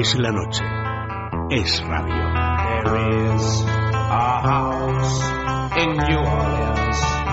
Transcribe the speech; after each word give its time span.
Es 0.00 0.14
la 0.14 0.30
noche. 0.30 0.62
Es 1.50 1.82
radio. 1.82 2.14
There 2.84 3.34
is 3.34 3.64
a 3.64 4.40
house 4.46 5.22
in 5.76 5.96
New 5.96 6.18
Orleans. 6.20 7.27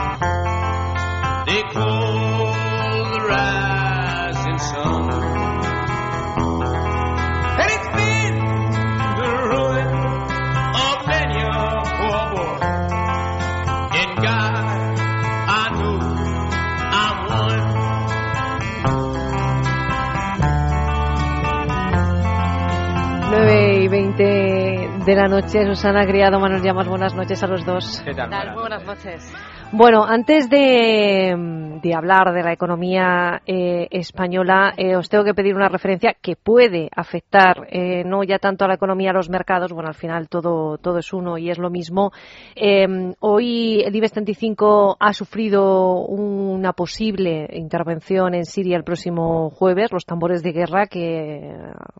De 25.05 25.15
la 25.15 25.27
noche, 25.27 25.65
Susana 25.67 26.03
Criado, 26.05 26.39
Manuel 26.39 26.63
Llamas, 26.63 26.87
buenas 26.87 27.13
noches 27.13 27.43
a 27.43 27.47
los 27.47 27.63
dos. 27.63 28.01
¿Qué 28.03 28.13
tal? 28.15 28.29
Muy 28.53 28.61
buenas 28.61 28.83
noches. 28.83 29.31
Bueno, 29.71 30.03
antes 30.03 30.49
de, 30.49 31.35
de 31.85 31.93
hablar 31.93 32.33
de 32.33 32.41
la 32.41 32.51
economía 32.51 33.43
eh, 33.45 33.87
española, 33.91 34.73
eh, 34.75 34.95
os 34.95 35.07
tengo 35.07 35.23
que 35.23 35.35
pedir 35.35 35.55
una 35.55 35.69
referencia 35.69 36.15
que 36.19 36.35
puede 36.35 36.89
afectar 36.95 37.67
eh, 37.69 38.03
no 38.03 38.23
ya 38.23 38.39
tanto 38.39 38.65
a 38.65 38.67
la 38.67 38.73
economía, 38.73 39.11
a 39.11 39.13
los 39.13 39.29
mercados, 39.29 39.71
bueno, 39.71 39.89
al 39.89 39.93
final 39.93 40.27
todo, 40.27 40.79
todo 40.79 40.97
es 40.97 41.13
uno 41.13 41.37
y 41.37 41.51
es 41.51 41.59
lo 41.59 41.69
mismo. 41.69 42.11
Eh, 42.55 43.13
hoy 43.19 43.83
el 43.85 43.95
IBEX 43.95 44.13
35 44.13 44.97
ha 44.99 45.13
sufrido 45.13 45.99
una 46.07 46.73
posible 46.73 47.47
intervención 47.53 48.33
en 48.33 48.45
Siria 48.45 48.77
el 48.77 48.83
próximo 48.83 49.51
jueves, 49.51 49.91
los 49.91 50.05
tambores 50.05 50.41
de 50.41 50.53
guerra, 50.53 50.87
que 50.87 51.53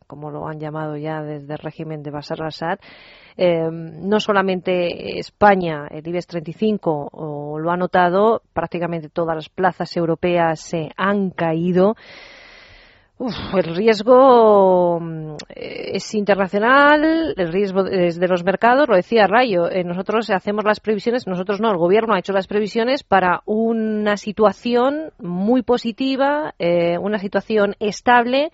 como 0.07 0.31
lo 0.31 0.47
han 0.47 0.59
llamado 0.59 0.97
ya 0.97 1.21
desde 1.21 1.53
el 1.53 1.59
régimen 1.59 2.01
de 2.01 2.09
Bashar 2.09 2.41
al-Assad, 2.41 2.79
eh, 3.37 3.69
no 3.71 4.19
solamente 4.19 5.19
España, 5.19 5.87
el 5.89 6.07
IBEX 6.07 6.27
35 6.27 7.09
o 7.11 7.59
lo 7.59 7.71
ha 7.71 7.77
notado, 7.77 8.41
prácticamente 8.53 9.09
todas 9.09 9.35
las 9.35 9.49
plazas 9.49 9.95
europeas 9.97 10.59
se 10.59 10.91
han 10.95 11.31
caído. 11.31 11.95
Uf, 13.17 13.33
el 13.53 13.75
riesgo 13.75 14.99
mm, 14.99 15.35
es 15.55 16.13
internacional, 16.15 17.33
el 17.37 17.51
riesgo 17.51 17.85
es 17.85 18.19
de 18.19 18.27
los 18.27 18.43
mercados, 18.43 18.89
lo 18.89 18.95
decía 18.95 19.25
Rayo, 19.25 19.71
eh, 19.71 19.85
nosotros 19.85 20.29
hacemos 20.31 20.65
las 20.65 20.81
previsiones, 20.81 21.25
nosotros 21.25 21.61
no, 21.61 21.71
el 21.71 21.77
gobierno 21.77 22.13
ha 22.13 22.19
hecho 22.19 22.33
las 22.33 22.47
previsiones 22.47 23.03
para 23.03 23.41
una 23.45 24.17
situación 24.17 25.13
muy 25.17 25.61
positiva, 25.61 26.55
eh, 26.59 26.97
una 26.97 27.17
situación 27.17 27.75
estable. 27.79 28.51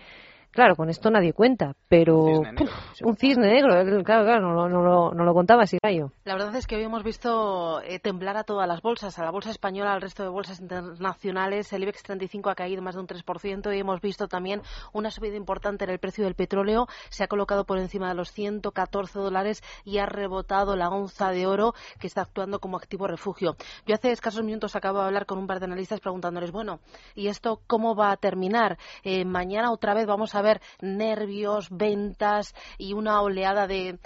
Claro, 0.51 0.75
con 0.75 0.89
esto 0.89 1.09
nadie 1.09 1.31
cuenta, 1.33 1.73
pero 1.87 2.17
Un 2.17 2.27
cisne 2.35 2.51
negro. 2.51 2.65
puf, 2.65 3.01
un 3.03 3.15
cisne 3.15 3.47
negro, 3.53 4.03
claro, 4.03 4.25
claro, 4.25 4.41
no, 4.41 4.53
lo- 4.53 4.67
no, 4.69 4.83
lo- 4.83 5.13
no 5.13 5.23
lo 5.23 5.33
contaba 5.33 5.63
así, 5.63 5.77
Rayo. 5.81 6.11
La 6.25 6.33
verdad 6.33 6.53
es 6.55 6.67
que 6.67 6.75
hoy 6.75 6.83
hemos 6.83 7.03
visto 7.03 7.81
eh, 7.83 7.99
temblar 7.99 8.35
a 8.35 8.43
todas 8.43 8.67
las 8.67 8.81
bolsas, 8.81 9.17
a 9.17 9.23
la 9.23 9.31
bolsa 9.31 9.49
española, 9.49 9.93
al 9.93 10.01
resto 10.01 10.23
de 10.23 10.29
bolsas 10.29 10.59
internacionales. 10.59 11.71
El 11.71 11.83
IBEX 11.83 12.03
35 12.03 12.49
ha 12.49 12.55
caído 12.55 12.81
más 12.81 12.95
de 12.95 13.01
un 13.01 13.07
3% 13.07 13.73
y 13.75 13.79
hemos 13.79 14.01
visto 14.01 14.27
también 14.27 14.61
una 14.93 15.09
subida 15.09 15.35
importante 15.37 15.85
en 15.85 15.89
el 15.91 15.99
precio 15.99 16.25
del 16.25 16.35
petróleo. 16.35 16.87
Se 17.09 17.23
ha 17.23 17.27
colocado 17.27 17.65
por 17.65 17.77
encima 17.77 18.09
de 18.09 18.15
los 18.15 18.31
114 18.31 19.19
dólares 19.19 19.63
y 19.85 19.99
ha 19.99 20.05
rebotado 20.05 20.75
la 20.75 20.89
onza 20.89 21.29
de 21.31 21.47
oro 21.47 21.73
que 21.99 22.07
está 22.07 22.21
actuando 22.21 22.59
como 22.59 22.77
activo 22.77 23.07
refugio. 23.07 23.55
Yo 23.87 23.95
hace 23.95 24.11
escasos 24.11 24.43
minutos 24.43 24.75
acabo 24.75 24.99
de 24.99 25.05
hablar 25.05 25.25
con 25.25 25.37
un 25.37 25.47
par 25.47 25.59
de 25.59 25.65
analistas 25.65 26.01
preguntándoles, 26.01 26.51
bueno, 26.51 26.79
¿y 27.15 27.27
esto 27.27 27.61
cómo 27.67 27.95
va 27.95 28.11
a 28.11 28.17
terminar? 28.17 28.77
Eh, 29.03 29.23
mañana 29.25 29.71
otra 29.71 29.93
vez 29.93 30.05
vamos 30.05 30.35
a 30.35 30.40
ver 30.41 30.61
nervios, 30.81 31.67
ventas 31.69 32.53
y 32.77 32.93
una 32.93 33.21
oleada 33.21 33.67
de 33.67 33.99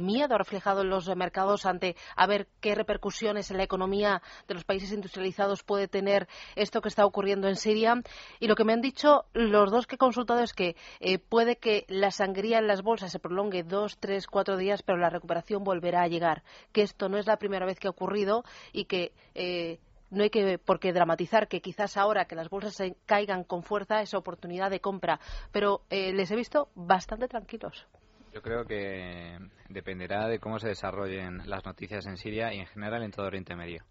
miedo 0.00 0.36
reflejado 0.38 0.82
en 0.82 0.90
los 0.90 1.08
mercados 1.16 1.66
ante 1.66 1.96
a 2.16 2.26
ver 2.26 2.48
qué 2.60 2.74
repercusiones 2.74 3.50
en 3.50 3.56
la 3.58 3.64
economía 3.64 4.22
de 4.48 4.54
los 4.54 4.64
países 4.64 4.92
industrializados 4.92 5.62
puede 5.62 5.88
tener 5.88 6.28
esto 6.56 6.80
que 6.80 6.88
está 6.88 7.06
ocurriendo 7.06 7.48
en 7.48 7.56
Siria. 7.56 8.02
Y 8.40 8.46
lo 8.46 8.54
que 8.54 8.64
me 8.64 8.72
han 8.72 8.80
dicho 8.80 9.24
los 9.32 9.70
dos 9.70 9.86
que 9.86 9.96
he 9.96 9.98
consultado 9.98 10.40
es 10.40 10.52
que 10.52 10.76
eh, 11.00 11.18
puede 11.18 11.56
que 11.56 11.84
la 11.88 12.10
sangría 12.10 12.58
en 12.58 12.66
las 12.66 12.82
bolsas 12.82 13.12
se 13.12 13.18
prolongue 13.18 13.62
dos, 13.62 13.98
tres, 13.98 14.26
cuatro 14.26 14.56
días, 14.56 14.82
pero 14.82 14.98
la 14.98 15.10
recuperación 15.10 15.64
volverá 15.64 16.02
a 16.02 16.08
llegar. 16.08 16.42
Que 16.72 16.82
esto 16.82 17.08
no 17.08 17.18
es 17.18 17.26
la 17.26 17.36
primera 17.36 17.66
vez 17.66 17.78
que 17.78 17.88
ha 17.88 17.90
ocurrido 17.90 18.44
y 18.72 18.84
que 18.84 19.12
eh, 19.34 19.78
no 20.10 20.22
hay 20.22 20.30
que 20.30 20.58
por 20.58 20.80
qué 20.80 20.92
dramatizar 20.92 21.48
que 21.48 21.60
quizás 21.60 21.96
ahora 21.96 22.26
que 22.26 22.36
las 22.36 22.48
bolsas 22.48 22.74
se 22.74 22.96
caigan 23.06 23.44
con 23.44 23.62
fuerza 23.62 24.00
es 24.00 24.14
oportunidad 24.14 24.70
de 24.70 24.80
compra, 24.80 25.20
pero 25.52 25.82
eh, 25.90 26.12
les 26.12 26.30
he 26.30 26.36
visto 26.36 26.68
bastante 26.74 27.28
tranquilos. 27.28 27.86
Yo 28.32 28.42
creo 28.42 28.64
que 28.64 29.38
dependerá 29.68 30.26
de 30.26 30.40
cómo 30.40 30.58
se 30.58 30.68
desarrollen 30.68 31.42
las 31.48 31.64
noticias 31.64 32.06
en 32.06 32.16
Siria 32.16 32.52
y 32.52 32.58
en 32.58 32.66
general 32.66 33.02
en 33.02 33.12
todo 33.12 33.26
Oriente 33.26 33.54
Medio. 33.54 33.84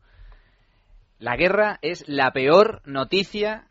La 1.20 1.38
guerra 1.38 1.80
es 1.82 2.04
la 2.08 2.32
peor 2.32 2.82
noticia 2.86 3.68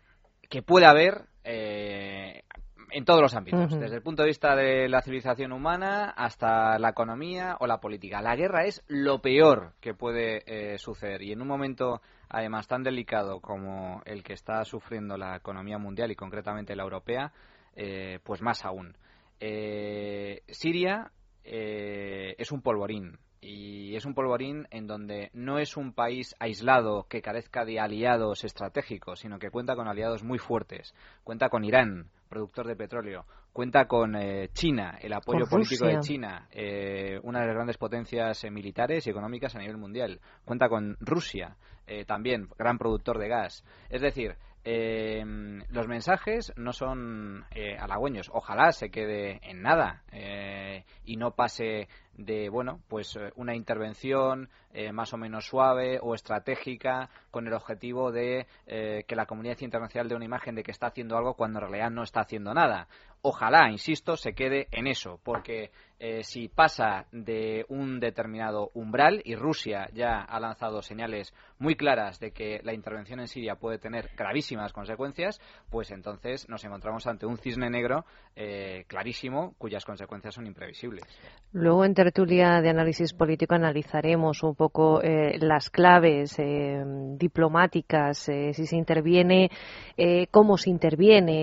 que 0.48 0.62
puede 0.62 0.86
haber 0.86 1.26
eh, 1.44 2.44
en 2.92 3.04
todos 3.04 3.20
los 3.20 3.34
ámbitos, 3.34 3.78
desde 3.78 3.96
el 3.96 4.02
punto 4.02 4.22
de 4.22 4.28
vista 4.28 4.54
de 4.54 4.88
la 4.88 5.02
civilización 5.02 5.52
humana 5.52 6.10
hasta 6.10 6.78
la 6.78 6.90
economía 6.90 7.56
o 7.60 7.66
la 7.66 7.80
política. 7.80 8.22
La 8.22 8.36
guerra 8.36 8.64
es 8.64 8.82
lo 8.86 9.20
peor 9.20 9.72
que 9.80 9.94
puede 9.94 10.42
eh, 10.46 10.78
suceder 10.78 11.22
y 11.22 11.32
en 11.32 11.42
un 11.42 11.48
momento 11.48 12.02
además 12.32 12.66
tan 12.66 12.82
delicado 12.82 13.40
como 13.40 14.02
el 14.06 14.24
que 14.24 14.32
está 14.32 14.64
sufriendo 14.64 15.18
la 15.18 15.36
economía 15.36 15.76
mundial 15.76 16.10
y 16.10 16.16
concretamente 16.16 16.74
la 16.74 16.82
europea, 16.82 17.30
eh, 17.76 18.20
pues 18.24 18.40
más 18.40 18.64
aún. 18.64 18.96
Eh, 19.38 20.42
Siria 20.48 21.12
eh, 21.44 22.34
es 22.38 22.50
un 22.50 22.62
polvorín 22.62 23.18
y 23.42 23.94
es 23.96 24.06
un 24.06 24.14
polvorín 24.14 24.66
en 24.70 24.86
donde 24.86 25.30
no 25.34 25.58
es 25.58 25.76
un 25.76 25.92
país 25.92 26.34
aislado 26.38 27.06
que 27.08 27.20
carezca 27.20 27.66
de 27.66 27.80
aliados 27.80 28.44
estratégicos, 28.44 29.20
sino 29.20 29.38
que 29.38 29.50
cuenta 29.50 29.76
con 29.76 29.86
aliados 29.86 30.22
muy 30.22 30.38
fuertes. 30.38 30.94
Cuenta 31.24 31.50
con 31.50 31.64
Irán, 31.64 32.08
productor 32.30 32.66
de 32.66 32.76
petróleo. 32.76 33.26
Cuenta 33.52 33.86
con 33.86 34.16
eh, 34.16 34.48
China, 34.54 34.98
el 35.00 35.12
apoyo 35.12 35.46
político 35.46 35.86
de. 35.86 36.00
China, 36.00 36.48
eh, 36.50 37.20
una 37.22 37.40
de 37.40 37.46
las 37.46 37.54
grandes 37.54 37.76
potencias 37.76 38.42
eh, 38.44 38.50
militares 38.50 39.06
y 39.06 39.10
económicas 39.10 39.54
a 39.54 39.58
nivel 39.58 39.76
mundial. 39.76 40.20
Cuenta 40.44 40.70
con 40.70 40.96
Rusia, 41.00 41.56
eh, 41.86 42.06
también 42.06 42.48
gran 42.58 42.78
productor 42.78 43.18
de 43.18 43.28
gas. 43.28 43.62
Es 43.90 44.00
decir, 44.00 44.36
eh, 44.64 45.24
los 45.70 45.88
mensajes 45.88 46.52
no 46.56 46.72
son 46.72 47.44
eh, 47.50 47.76
halagüeños. 47.78 48.30
Ojalá 48.32 48.70
se 48.70 48.90
quede 48.90 49.40
en 49.42 49.62
nada 49.62 50.02
eh, 50.12 50.84
y 51.04 51.16
no 51.16 51.32
pase 51.32 51.88
de 52.14 52.48
bueno 52.48 52.80
pues 52.88 53.18
una 53.34 53.56
intervención 53.56 54.50
eh, 54.72 54.92
más 54.92 55.12
o 55.12 55.16
menos 55.16 55.46
suave 55.46 55.98
o 56.00 56.14
estratégica 56.14 57.10
con 57.30 57.46
el 57.46 57.52
objetivo 57.52 58.10
de 58.10 58.46
eh, 58.66 59.04
que 59.06 59.16
la 59.16 59.26
comunidad 59.26 59.60
internacional 59.60 60.08
dé 60.08 60.14
una 60.14 60.24
imagen 60.24 60.54
de 60.54 60.62
que 60.62 60.70
está 60.70 60.86
haciendo 60.88 61.16
algo 61.16 61.34
cuando 61.34 61.58
en 61.58 61.68
realidad 61.68 61.90
no 61.90 62.02
está 62.02 62.20
haciendo 62.20 62.54
nada. 62.54 62.88
Ojalá, 63.24 63.70
insisto, 63.70 64.16
se 64.16 64.32
quede 64.32 64.66
en 64.72 64.88
eso, 64.88 65.20
porque 65.22 65.70
eh, 66.00 66.24
si 66.24 66.48
pasa 66.48 67.06
de 67.12 67.64
un 67.68 68.00
determinado 68.00 68.72
umbral 68.74 69.22
y 69.24 69.36
Rusia 69.36 69.88
ya 69.94 70.20
ha 70.22 70.40
lanzado 70.40 70.82
señales 70.82 71.32
muy 71.60 71.76
claras 71.76 72.18
de 72.18 72.32
que 72.32 72.60
la 72.64 72.74
intervención 72.74 73.20
en 73.20 73.28
Siria 73.28 73.54
puede 73.54 73.78
tener 73.78 74.10
gravísimas 74.16 74.72
consecuencias, 74.72 75.40
pues 75.70 75.92
entonces 75.92 76.48
nos 76.48 76.64
encontramos 76.64 77.06
ante 77.06 77.24
un 77.24 77.38
cisne 77.38 77.70
negro 77.70 78.04
eh, 78.34 78.84
clarísimo 78.88 79.54
cuyas 79.58 79.84
consecuencias 79.84 80.34
son 80.34 80.48
imprevisibles. 80.48 81.04
Luego 81.52 81.84
en 81.84 81.94
tertulia 81.94 82.60
de 82.60 82.70
análisis 82.70 83.14
político 83.14 83.54
analizaremos 83.54 84.42
un 84.42 84.56
poco 84.62 85.02
eh, 85.02 85.38
las 85.40 85.70
claves 85.70 86.38
eh, 86.38 86.80
diplomáticas, 87.18 88.28
eh, 88.28 88.52
si 88.54 88.66
se 88.66 88.76
interviene, 88.76 89.50
eh, 89.96 90.28
cómo 90.30 90.56
se 90.56 90.70
interviene, 90.70 91.38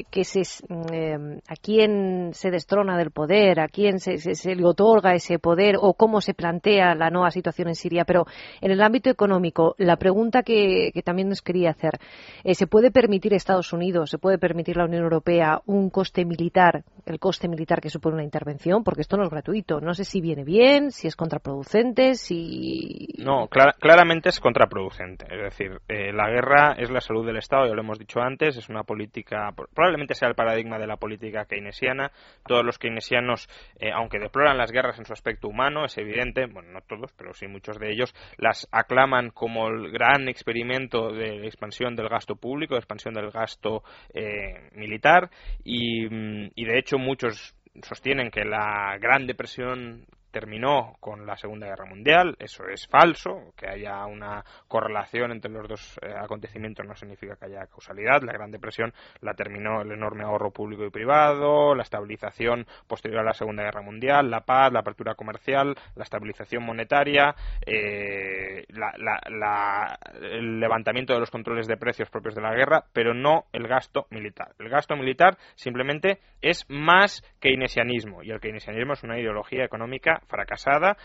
eh, 0.00 0.04
qué 0.10 0.24
se, 0.24 0.42
eh, 0.92 1.16
a 1.48 1.54
quién 1.62 2.30
se 2.34 2.50
destrona 2.50 2.98
del 2.98 3.10
poder, 3.10 3.60
a 3.60 3.68
quién 3.68 4.00
se, 4.00 4.18
se- 4.18 4.54
le 4.54 4.64
otorga 4.66 5.14
ese 5.14 5.38
poder 5.38 5.76
o 5.80 5.94
cómo 5.94 6.20
se 6.20 6.34
plantea 6.34 6.94
la 6.94 7.08
nueva 7.08 7.30
situación 7.30 7.68
en 7.68 7.74
Siria. 7.74 8.04
Pero 8.04 8.26
en 8.60 8.70
el 8.70 8.82
ámbito 8.82 9.08
económico, 9.08 9.74
la 9.78 9.96
pregunta 9.96 10.42
que, 10.42 10.90
que 10.92 11.02
también 11.02 11.28
nos 11.30 11.40
quería 11.40 11.70
hacer, 11.70 11.94
¿se 12.44 12.66
puede 12.66 12.90
permitir 12.90 13.32
Estados 13.32 13.72
Unidos, 13.72 14.10
se 14.10 14.18
puede 14.18 14.36
permitir 14.38 14.76
la 14.76 14.84
Unión 14.84 15.04
Europea 15.04 15.62
un 15.66 15.88
coste 15.88 16.24
militar, 16.26 16.84
el 17.06 17.18
coste 17.18 17.48
militar 17.48 17.80
que 17.80 17.88
supone 17.88 18.16
una 18.16 18.24
intervención? 18.24 18.84
Porque 18.84 19.00
esto 19.00 19.16
no 19.16 19.24
es 19.24 19.30
gratuito. 19.30 19.80
No 19.80 19.94
sé 19.94 20.04
si 20.04 20.20
viene 20.20 20.44
bien, 20.44 20.90
si 20.90 21.06
es 21.08 21.16
contraproducente, 21.16 22.09
si... 22.14 23.08
No, 23.18 23.48
clara- 23.48 23.74
claramente 23.78 24.28
es 24.28 24.40
contraproducente. 24.40 25.26
Es 25.30 25.42
decir, 25.42 25.80
eh, 25.88 26.12
la 26.12 26.28
guerra 26.30 26.74
es 26.78 26.90
la 26.90 27.00
salud 27.00 27.26
del 27.26 27.36
Estado, 27.36 27.66
ya 27.66 27.74
lo 27.74 27.82
hemos 27.82 27.98
dicho 27.98 28.20
antes, 28.20 28.56
es 28.56 28.68
una 28.68 28.84
política, 28.84 29.50
probablemente 29.74 30.14
sea 30.14 30.28
el 30.28 30.34
paradigma 30.34 30.78
de 30.78 30.86
la 30.86 30.96
política 30.96 31.44
keynesiana. 31.44 32.10
Todos 32.46 32.64
los 32.64 32.78
keynesianos 32.78 33.48
eh, 33.78 33.90
aunque 33.92 34.18
deploran 34.18 34.58
las 34.58 34.72
guerras 34.72 34.98
en 34.98 35.04
su 35.04 35.12
aspecto 35.12 35.48
humano, 35.48 35.84
es 35.84 35.96
evidente, 35.98 36.46
bueno, 36.46 36.70
no 36.72 36.80
todos, 36.82 37.12
pero 37.16 37.32
sí 37.34 37.46
muchos 37.46 37.78
de 37.78 37.90
ellos, 37.92 38.14
las 38.36 38.68
aclaman 38.72 39.30
como 39.30 39.68
el 39.68 39.90
gran 39.90 40.28
experimento 40.28 41.12
de 41.12 41.46
expansión 41.46 41.96
del 41.96 42.08
gasto 42.08 42.36
público, 42.36 42.74
de 42.74 42.80
expansión 42.80 43.14
del 43.14 43.30
gasto 43.30 43.82
eh, 44.14 44.70
militar, 44.72 45.30
y, 45.64 46.06
mm, 46.08 46.50
y 46.54 46.64
de 46.64 46.78
hecho 46.78 46.98
muchos 46.98 47.56
sostienen 47.82 48.30
que 48.30 48.44
la 48.44 48.96
Gran 49.00 49.26
Depresión 49.26 50.04
terminó 50.30 50.96
con 51.00 51.26
la 51.26 51.36
Segunda 51.36 51.66
Guerra 51.66 51.86
Mundial. 51.86 52.36
Eso 52.38 52.66
es 52.68 52.86
falso. 52.86 53.52
Que 53.56 53.68
haya 53.68 54.04
una 54.06 54.44
correlación 54.68 55.32
entre 55.32 55.50
los 55.50 55.68
dos 55.68 55.98
eh, 56.02 56.12
acontecimientos 56.16 56.86
no 56.86 56.94
significa 56.94 57.36
que 57.36 57.46
haya 57.46 57.66
causalidad. 57.66 58.22
La 58.22 58.32
Gran 58.32 58.50
Depresión 58.50 58.92
la 59.20 59.34
terminó 59.34 59.82
el 59.82 59.92
enorme 59.92 60.24
ahorro 60.24 60.50
público 60.50 60.84
y 60.84 60.90
privado, 60.90 61.74
la 61.74 61.82
estabilización 61.82 62.66
posterior 62.86 63.20
a 63.20 63.24
la 63.24 63.34
Segunda 63.34 63.62
Guerra 63.62 63.82
Mundial, 63.82 64.30
la 64.30 64.40
paz, 64.40 64.72
la 64.72 64.80
apertura 64.80 65.14
comercial, 65.14 65.74
la 65.94 66.04
estabilización 66.04 66.64
monetaria, 66.64 67.34
eh, 67.66 68.64
el 70.22 70.60
levantamiento 70.60 71.12
de 71.12 71.20
los 71.20 71.30
controles 71.30 71.66
de 71.66 71.76
precios 71.76 72.10
propios 72.10 72.34
de 72.34 72.42
la 72.42 72.54
guerra, 72.54 72.84
pero 72.92 73.14
no 73.14 73.44
el 73.52 73.66
gasto 73.66 74.06
militar. 74.10 74.52
El 74.58 74.68
gasto 74.68 74.96
militar 74.96 75.36
simplemente 75.54 76.18
es 76.40 76.64
más 76.68 77.22
keynesianismo 77.40 78.22
y 78.22 78.30
el 78.30 78.40
keynesianismo 78.40 78.94
es 78.94 79.02
una 79.02 79.18
ideología 79.18 79.64
económica 79.64 80.19
fracasada 80.26 80.96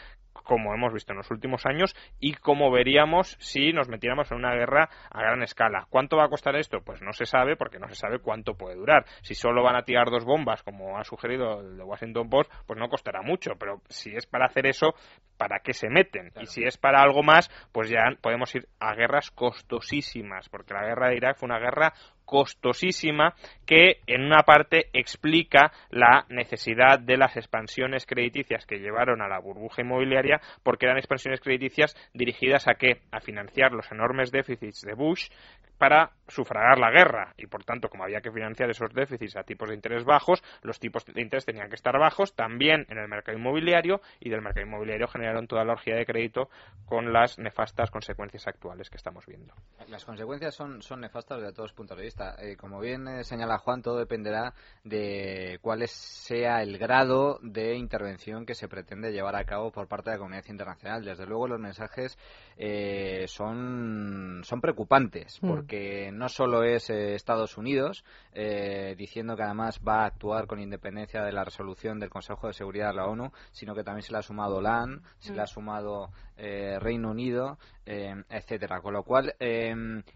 como 0.44 0.74
hemos 0.74 0.94
visto 0.94 1.12
en 1.14 1.18
los 1.18 1.32
últimos 1.32 1.66
años 1.66 1.96
y 2.20 2.34
como 2.34 2.72
veríamos 2.72 3.36
si 3.40 3.74
nos 3.74 3.90
metiéramos 3.90 4.32
en 4.32 4.38
una 4.38 4.54
guerra 4.54 4.90
a 5.10 5.22
gran 5.22 5.42
escala. 5.44 5.88
¿Cuánto 5.90 6.18
va 6.18 6.26
a 6.26 6.30
costar 6.30 6.56
esto? 6.56 6.82
Pues 6.82 7.02
no 7.02 7.14
se 7.14 7.26
sabe 7.26 7.56
porque 7.56 7.80
no 7.80 7.88
se 7.88 7.96
sabe 7.96 8.20
cuánto 8.20 8.56
puede 8.56 8.76
durar. 8.76 9.06
Si 9.22 9.34
solo 9.34 9.64
van 9.64 9.76
a 9.76 9.84
tirar 9.84 10.10
dos 10.10 10.26
bombas, 10.26 10.64
como 10.64 10.98
ha 10.98 11.04
sugerido 11.04 11.62
el 11.62 11.78
de 11.78 11.84
Washington 11.84 12.30
Post, 12.30 12.52
pues 12.66 12.80
no 12.80 12.88
costará 12.90 13.22
mucho, 13.22 13.54
pero 13.60 13.82
si 13.90 14.16
es 14.16 14.26
para 14.26 14.46
hacer 14.46 14.68
eso, 14.68 14.94
¿para 15.38 15.60
qué 15.60 15.74
se 15.74 15.90
meten? 15.90 16.32
Y 16.40 16.46
si 16.46 16.64
es 16.64 16.78
para 16.78 17.02
algo 17.02 17.24
más, 17.24 17.50
pues 17.72 17.90
ya 17.90 18.04
podemos 18.22 18.54
ir 18.56 18.68
a 18.80 18.94
guerras 18.94 19.32
costosísimas, 19.32 20.50
porque 20.50 20.74
la 20.74 20.86
guerra 20.86 21.10
de 21.10 21.18
Irak 21.18 21.38
fue 21.38 21.48
una 21.48 21.60
guerra 21.60 21.94
costosísima 22.26 23.36
que 23.66 24.02
en 24.08 24.24
una 24.24 24.44
parte 24.44 24.90
explica 24.94 25.72
la 25.90 26.26
necesidad 26.30 27.00
de 27.00 27.18
las 27.18 27.38
expansiones 27.38 28.06
crediticias 28.06 28.66
que 28.66 28.80
llevaron 28.80 29.22
a 29.22 29.28
la 29.28 29.40
burbuja 29.40 29.82
inmobiliaria 29.82 30.42
porque 30.64 30.86
eran 30.86 30.98
expansiones 30.98 31.40
crediticias 31.40 31.96
dirigidas 32.14 32.68
a 32.68 32.76
qué? 32.76 33.02
A 33.12 33.20
financiar 33.20 33.72
los 33.72 33.92
enormes 33.92 34.32
déficits 34.32 34.82
de 34.82 34.94
Bush 34.94 35.30
para 35.78 36.12
sufragar 36.28 36.80
la 36.80 36.92
guerra. 36.92 37.34
Y 37.38 37.48
por 37.48 37.64
tanto 37.64 37.90
como 37.90 38.04
había 38.04 38.22
que 38.22 38.32
financiar 38.32 38.70
esos 38.70 38.94
déficits 38.94 39.36
a 39.36 39.44
tipos 39.44 39.70
de 39.70 39.76
interés 39.76 40.04
bajos 40.04 40.44
los 40.62 40.80
tipos 40.80 41.06
de 41.06 41.22
interés 41.22 41.46
tenían 41.46 41.70
que 41.70 41.76
estar 41.76 41.98
bajos 42.00 42.36
también 42.36 42.86
en 42.90 42.98
el 42.98 43.08
mercado 43.08 43.38
inmobiliario 43.38 44.02
y 44.20 44.30
del 44.30 44.42
mercado 44.42 44.66
inmobiliario 44.66 45.08
generaron 45.08 45.48
toda 45.48 45.64
la 45.66 45.74
orgía 45.74 45.96
de 45.96 46.06
crédito 46.06 46.50
con 46.86 47.14
las 47.14 47.38
nefastas 47.40 47.92
consecuencias 47.92 48.48
actuales 48.48 48.90
que 48.90 48.98
estamos 48.98 49.26
viendo. 49.26 49.54
Las 49.88 50.06
consecuencias 50.06 50.56
son, 50.56 50.82
son 50.82 51.02
nefastas 51.02 51.40
desde 51.40 51.54
todos 51.54 51.70
los 51.70 51.74
puntos 51.74 51.98
de 51.98 52.04
vista 52.04 52.15
eh, 52.40 52.56
como 52.58 52.80
bien 52.80 53.08
eh, 53.08 53.24
señala 53.24 53.58
Juan 53.58 53.82
todo 53.82 53.98
dependerá 53.98 54.54
de 54.84 55.60
cuál 55.62 55.88
sea 55.88 56.62
el 56.62 56.78
grado 56.78 57.40
de 57.42 57.76
intervención 57.76 58.46
que 58.46 58.56
se 58.56 58.68
pretende 58.68 59.12
llevar 59.12 59.36
a 59.36 59.46
cabo 59.46 59.72
por 59.72 59.88
parte 59.88 60.10
de 60.10 60.16
la 60.16 60.20
comunidad 60.20 60.46
internacional. 60.48 61.04
Desde 61.04 61.26
luego 61.26 61.48
los 61.48 61.60
mensajes 61.60 62.18
eh, 62.58 63.26
son 63.28 64.42
son 64.44 64.62
preocupantes 64.62 65.40
mm 65.42 65.56
que 65.68 66.12
no 66.12 66.30
solo 66.30 66.64
es 66.64 66.90
eh, 66.90 67.16
Estados 67.16 67.58
Unidos 67.58 68.04
eh, 68.34 68.94
diciendo 68.98 69.36
que 69.36 69.44
además 69.44 69.82
va 69.86 70.04
a 70.04 70.06
actuar 70.06 70.48
con 70.48 70.60
independencia 70.60 71.24
de 71.24 71.32
la 71.32 71.44
resolución 71.44 72.00
del 72.00 72.10
Consejo 72.10 72.48
de 72.48 72.54
Seguridad 72.54 72.90
de 72.90 72.96
la 72.96 73.08
ONU, 73.08 73.32
sino 73.52 73.74
que 73.74 73.84
también 73.84 74.04
se 74.04 74.12
le 74.12 74.20
ha 74.20 74.22
sumado 74.22 74.62
LAN, 74.62 75.02
se 75.20 75.34
le 75.34 75.42
ha 75.42 75.46
mm. 75.46 75.48
sumado 75.48 76.10
eh, 76.38 76.78
Reino 76.80 77.10
Unido, 77.10 77.58
etcétera. 77.86 78.82
Con 78.82 78.94
lo 78.94 79.04
cual, 79.04 79.34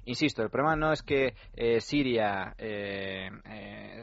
insisto, 0.05 0.43
el 0.43 0.49
problema 0.49 0.75
no 0.75 0.91
es 0.91 1.03
que 1.03 1.35
Siria 1.79 2.55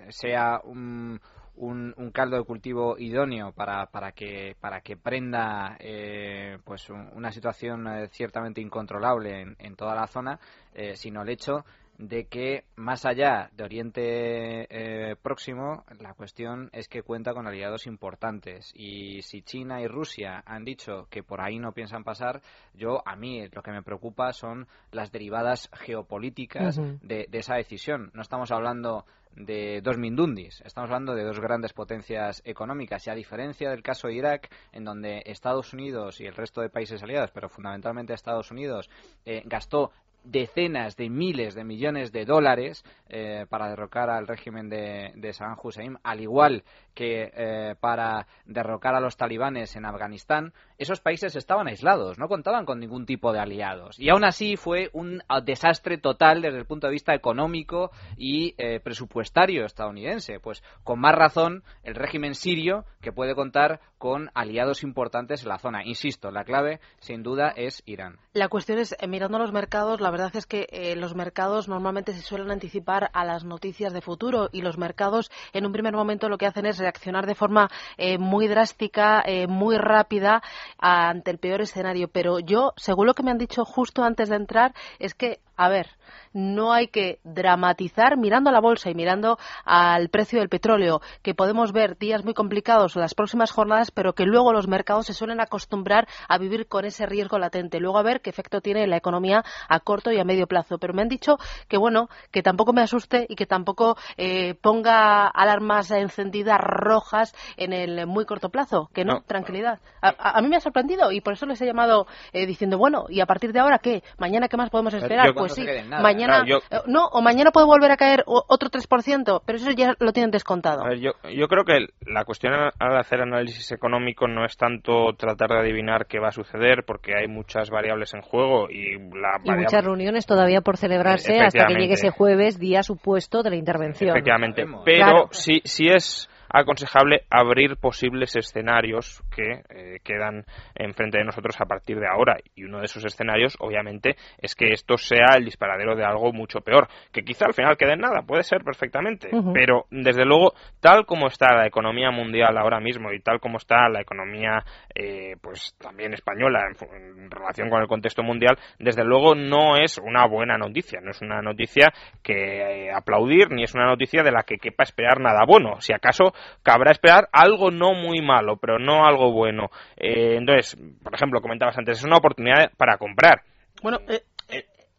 sea 0.09 0.61
un 0.65 1.21
un, 1.57 1.95
caldo 2.13 2.37
de 2.37 2.45
cultivo 2.45 2.97
idóneo 2.99 3.53
para, 3.53 3.87
para 3.87 4.13
que 4.13 4.57
para 4.61 4.81
que 4.81 4.97
prenda 4.97 5.77
eh, 5.81 6.59
pues 6.65 6.89
una 6.91 7.33
situación 7.33 7.87
eh, 7.87 8.09
ciertamente 8.09 8.61
incontrolable 8.61 9.41
en, 9.41 9.57
en, 9.59 9.77
toda 9.77 9.95
la 9.95 10.07
zona 10.07 10.39
eh, 10.75 10.97
sino 10.97 11.23
el 11.23 11.29
hecho 11.29 11.65
de 11.99 12.27
que 12.27 12.65
más 12.77 13.07
allá 13.07 13.51
de 13.53 13.65
Oriente 13.65 15.17
Próximo 15.23 15.85
la 16.01 16.15
cuestión 16.15 16.69
es 16.73 16.89
que 16.89 17.03
cuenta 17.03 17.33
con 17.33 17.47
aliados 17.47 17.87
importantes. 17.87 18.73
Y 18.75 19.23
si 19.23 19.43
China 19.43 19.81
y 19.81 19.87
Rusia 19.87 20.43
han 20.47 20.65
dicho 20.65 21.07
que 21.11 21.23
por 21.23 21.41
ahí 21.41 21.59
no 21.59 21.73
piensan 21.73 22.05
pasar 22.05 22.43
yo 22.75 23.03
a 23.07 23.17
mí 23.17 23.47
lo 23.49 23.63
que 23.63 23.73
me 23.73 23.83
preocupa 23.83 24.33
son 24.33 24.67
las 24.93 25.11
derivadas 25.11 25.71
geopolíticas 25.73 26.77
de, 26.77 27.27
de 27.29 27.39
esa 27.39 27.57
decisión. 27.57 28.11
No 28.15 28.23
estamos 28.23 28.51
hablando 28.51 29.07
de 29.37 29.81
dos 29.83 29.99
mindundis. 29.99 30.63
Estamos 30.65 30.89
hablando 30.89 31.15
de 31.15 31.25
dos 31.25 31.39
grandes 31.39 31.73
potencias 31.73 32.43
económicas. 32.45 33.07
Y 33.07 33.11
a 33.11 33.15
diferencia 33.15 33.71
del 33.71 33.83
caso 33.83 34.09
de 34.09 34.15
Irak, 34.15 34.51
en 34.73 34.85
donde 34.85 35.23
Estados 35.27 35.73
Unidos 35.73 36.21
y 36.21 36.27
el 36.27 36.35
resto 36.35 36.63
de 36.63 36.71
países 36.71 37.03
aliados, 37.03 37.31
pero 37.33 37.49
fundamentalmente 37.49 38.15
Estados 38.15 38.51
Unidos, 38.51 38.89
eh, 39.25 39.43
gastó 39.45 39.93
decenas 40.27 40.97
de 40.97 41.09
miles 41.09 41.55
de 41.55 41.65
millones 41.65 42.13
de 42.13 42.25
dólares 42.25 42.85
eh, 43.09 43.47
para 43.49 43.69
derrocar 43.69 44.11
al 44.11 44.27
régimen 44.27 44.69
de, 44.69 45.13
de 45.15 45.33
Saddam 45.33 45.57
Hussein, 45.63 45.99
al 46.03 46.21
igual 46.21 46.65
que 46.97 47.31
eh, 47.37 47.75
para 47.79 48.27
derrocar 48.47 48.95
a 48.95 49.01
los 49.01 49.19
talibanes 49.19 49.77
en 49.77 49.85
Afganistán, 49.85 50.55
esos 50.79 51.01
países 51.01 51.37
estaban 51.37 51.69
aislados, 51.69 52.19
no 52.19 52.27
contaban 52.27 52.65
con 52.65 52.81
ningún 52.81 53.05
tipo 53.05 53.33
de 53.33 53.39
aliados. 53.39 54.01
Y 54.01 54.09
aún 54.09 54.25
así 54.25 54.57
fue 54.57 54.89
un 54.95 55.23
ah, 55.29 55.43
desastre 55.43 55.99
total 55.99 56.41
desde 56.41 56.59
el 56.59 56.65
punto 56.65 56.87
de 56.87 56.95
vista 56.95 57.15
económico 57.15 57.91
y 58.17 58.55
eh, 58.57 58.81
presupuestario 58.81 59.67
estadounidense. 59.67 60.41
Pues 60.41 60.65
con 60.85 60.99
más 60.99 61.15
razón 61.15 61.63
el 61.85 61.95
régimen 61.95 62.35
sirio, 62.35 62.87
que 63.03 63.13
puede 63.13 63.35
contar 63.35 63.81
con 63.99 64.31
aliados 64.35 64.83
importantes 64.83 65.43
en 65.43 65.51
la 65.51 65.59
zona. 65.59 65.85
Insisto, 65.85 66.31
la 66.31 66.45
clave 66.45 66.81
sin 66.99 67.23
duda 67.23 67.51
es 67.51 67.83
Irán. 67.85 68.19
La 68.33 68.49
cuestión 68.49 68.79
es, 68.79 68.97
eh, 68.99 69.07
mirando 69.07 69.39
los 69.39 69.53
mercados, 69.53 70.01
la 70.01 70.11
verdad 70.11 70.35
es 70.35 70.47
que 70.47 70.67
los 70.97 71.15
mercados 71.15 71.69
normalmente 71.69 72.13
se 72.13 72.23
suelen 72.23 72.51
anticipar 72.51 73.11
a 73.13 73.25
las 73.25 73.45
noticias 73.45 73.93
de 73.93 74.01
futuro 74.01 74.49
y 74.53 74.63
los 74.63 74.79
mercados 74.79 75.31
en 75.53 75.67
un 75.67 75.73
primer 75.73 75.95
momento 75.95 76.31
lo 76.31 76.39
que 76.39 76.47
hacen 76.47 76.65
es 76.65 76.79
reaccionar 76.87 77.27
de 77.27 77.35
forma 77.35 77.69
eh, 77.97 78.19
muy 78.19 78.47
drástica, 78.47 79.23
eh, 79.27 79.47
muy 79.49 79.77
rápida 79.77 80.43
ante 80.79 81.33
el 81.33 81.39
peor 81.39 81.61
escenario. 81.61 82.09
Pero 82.09 82.39
yo, 82.39 82.73
según 82.77 83.07
lo 83.07 83.15
que 83.15 83.25
me 83.25 83.31
han 83.33 83.39
dicho 83.39 83.65
justo 83.65 84.05
antes 84.05 84.29
de 84.29 84.37
entrar, 84.37 84.73
es 84.99 85.15
que, 85.15 85.41
a 85.57 85.69
ver, 85.69 85.89
no 86.33 86.73
hay 86.73 86.89
que 86.89 87.19
dramatizar 87.25 88.19
mirando 88.19 88.51
a 88.51 88.53
la 88.53 88.61
bolsa 88.61 88.91
y 88.91 88.95
mirando 88.95 89.39
al 89.65 90.11
precio 90.11 90.39
del 90.39 90.51
petróleo, 90.51 91.01
que 91.23 91.35
podemos 91.35 91.73
ver 91.73 91.97
días 91.97 92.25
muy 92.25 92.35
complicados 92.35 92.95
en 92.95 93.03
las 93.03 93.15
próximas 93.15 93.51
jornadas, 93.51 93.91
pero 93.91 94.13
que 94.13 94.25
luego 94.25 94.53
los 94.53 94.69
mercados 94.69 95.07
se 95.07 95.15
suelen 95.15 95.41
acostumbrar 95.41 96.07
a 96.29 96.37
vivir 96.37 96.69
con 96.69 96.85
ese 96.85 97.07
riesgo 97.07 97.39
latente. 97.39 97.81
Luego 97.81 97.99
a 97.99 98.03
ver 98.03 98.21
qué 98.21 98.29
efecto 98.29 98.61
tiene 98.61 98.87
la 98.87 98.99
economía 98.99 99.45
a 99.69 99.81
corto 99.81 100.13
y 100.13 100.21
a 100.21 100.25
medio 100.25 100.47
plazo. 100.47 100.79
Pero 100.79 100.93
me 100.93 101.03
han 101.03 101.09
dicho 101.09 101.39
que, 101.69 101.79
bueno, 101.79 102.09
que 102.31 102.43
tampoco 102.43 102.75
me 102.75 102.83
asuste 102.83 103.27
y 103.29 103.35
que 103.35 103.47
tampoco 103.47 103.97
eh, 104.19 104.55
ponga 104.61 105.27
alarmas 105.29 105.91
encendidas 105.91 106.59
rojas 106.61 107.35
en 107.57 107.73
el 107.73 108.07
muy 108.07 108.27
corto 108.27 108.51
plazo. 108.51 108.91
Que 108.93 109.07
no, 109.07 109.23
tranquilidad. 109.23 109.81
A, 110.03 110.41
mí 110.43 110.49
me 110.49 110.57
ha 110.57 110.61
sorprendido 110.61 111.13
y 111.13 111.23
por 111.23 111.33
eso 111.33 111.47
les 111.47 111.61
he 111.63 111.67
llamado 111.67 112.07
eh, 112.33 112.45
diciendo, 112.45 112.77
bueno, 112.77 113.07
¿y 113.09 113.21
a 113.21 113.27
partir 113.27 113.53
de 113.53 113.61
ahora 113.61 113.79
qué? 113.79 114.03
¿Mañana 114.19 114.49
qué 114.49 114.59
más 114.59 114.69
podemos 114.69 114.93
esperar? 114.93 115.33
Pues 115.47 115.55
sí, 115.55 115.67
mañana 115.89 116.45
eh, 116.47 116.81
no, 116.87 117.07
o 117.07 117.23
mañana 117.23 117.51
puede 117.51 117.67
volver 117.67 117.91
a 117.91 117.97
caer 117.97 118.25
otro 118.27 118.71
3%, 118.71 119.43
pero 119.45 119.59
eso 119.59 119.71
ya 119.73 119.95
lo 119.99 120.13
tienen 120.13 120.31
descontado. 120.31 120.93
yo, 120.95 121.13
yo 121.31 121.49
creo 121.49 121.65
que 121.65 121.87
la 122.07 122.25
cuestión 122.25 122.53
al 122.55 122.97
hacer 122.99 123.21
análisis 123.21 123.73
económico 123.73 124.29
no 124.29 124.45
es 124.45 124.57
tanto 124.57 125.15
tratar 125.17 125.51
de 125.51 125.59
adivinar 125.61 126.07
qué 126.07 126.19
va 126.19 126.29
a 126.29 126.33
suceder, 126.33 126.85
porque 126.85 127.17
hay 127.17 127.29
muchas 127.29 127.71
variables 127.71 128.15
en 128.15 128.23
juego 128.23 128.71
y, 128.71 128.99
la 128.99 129.41
y 129.45 129.51
muchas 129.51 129.85
reuniones 129.85 130.27
todavía 130.27 130.61
por 130.61 130.77
celebrarse 130.77 131.41
hasta 131.41 131.67
que 131.67 131.75
llegue 131.75 131.95
ese 131.95 132.11
jueves, 132.11 132.59
día 132.59 132.83
supuesto 132.83 133.43
de 133.43 133.51
la 133.51 133.57
intervención. 133.57 134.11
Efectivamente, 134.11 134.65
pero 134.85 135.29
sí, 135.31 135.61
sí 135.65 135.87
es 135.89 136.29
aconsejable 136.61 137.23
abrir 137.31 137.77
posibles 137.77 138.37
escenarios 138.37 139.23
que 139.35 139.63
eh, 139.69 140.01
quedan 140.03 140.45
enfrente 140.75 141.19
de 141.19 141.25
nosotros 141.25 141.57
a 141.61 141.67
partir 141.67 141.99
de 141.99 142.09
ahora. 142.09 142.37
Y 142.55 142.65
uno 142.65 142.79
de 142.79 142.87
esos 142.87 143.05
escenarios, 143.05 143.57
obviamente, 143.61 144.17
es 144.39 144.55
que 144.55 144.73
esto 144.73 144.97
sea 144.97 145.37
el 145.37 145.45
disparadero 145.45 145.95
de 145.95 146.05
algo 146.05 146.33
mucho 146.33 146.61
peor, 146.61 146.89
que 147.13 147.23
quizá 147.23 147.47
al 147.47 147.55
final 147.55 147.77
quede 147.77 147.95
en 147.95 148.01
nada, 148.01 148.23
puede 148.23 148.43
ser 148.43 148.63
perfectamente, 148.65 149.31
pero 149.53 149.87
desde 149.91 150.25
luego, 150.25 150.53
tal 150.81 151.07
como 151.07 151.27
está 151.27 151.55
la 151.55 151.67
economía 151.67 152.11
mundial 152.11 152.57
ahora 152.59 152.81
mismo 152.81 153.13
y 153.13 153.21
tal 153.21 153.41
como 153.41 153.59
está 153.59 153.89
la 153.89 154.01
economía, 154.01 154.65
eh, 154.95 155.37
pues 155.41 155.77
también 155.79 156.15
española 156.15 156.67
en, 156.69 157.31
relación 157.31 157.69
con 157.69 157.83
el 157.83 157.89
contexto 157.89 158.23
mundial, 158.23 158.59
desde 158.79 159.05
luego 159.05 159.35
no 159.35 159.77
es 159.77 159.99
una 159.99 160.27
buena 160.27 160.57
noticia, 160.57 161.01
no 161.01 161.11
es 161.11 161.21
una 161.21 161.43
noticia 161.43 161.93
que 162.23 162.87
eh, 162.87 162.93
aplaudir 162.93 163.51
ni 163.51 163.65
es 163.65 163.75
una 163.75 163.87
noticia 163.87 164.23
de 164.23 164.33
la 164.33 164.43
que 164.43 164.59
quepa 164.59 164.83
esperar 164.85 165.21
nada 165.21 165.45
bueno. 165.47 165.81
Si 165.81 165.93
acaso 165.93 166.33
cabrá 166.63 166.93
esperar 166.93 167.29
algo 167.33 167.71
no 167.71 167.95
muy 167.95 168.21
malo, 168.23 168.57
pero 168.57 168.79
no 168.79 169.07
algo 169.07 169.33
bueno. 169.33 169.69
Eh, 169.97 170.37
entonces, 170.37 170.77
por 171.03 171.15
ejemplo, 171.15 171.41
comentabas 171.41 171.77
antes, 171.79 171.99
es 171.99 172.05
una 172.05 172.17
oportunidad 172.17 172.71
para 172.77 172.97
comprar. 172.99 173.43
Bueno, 173.83 173.99
eh, 174.09 174.23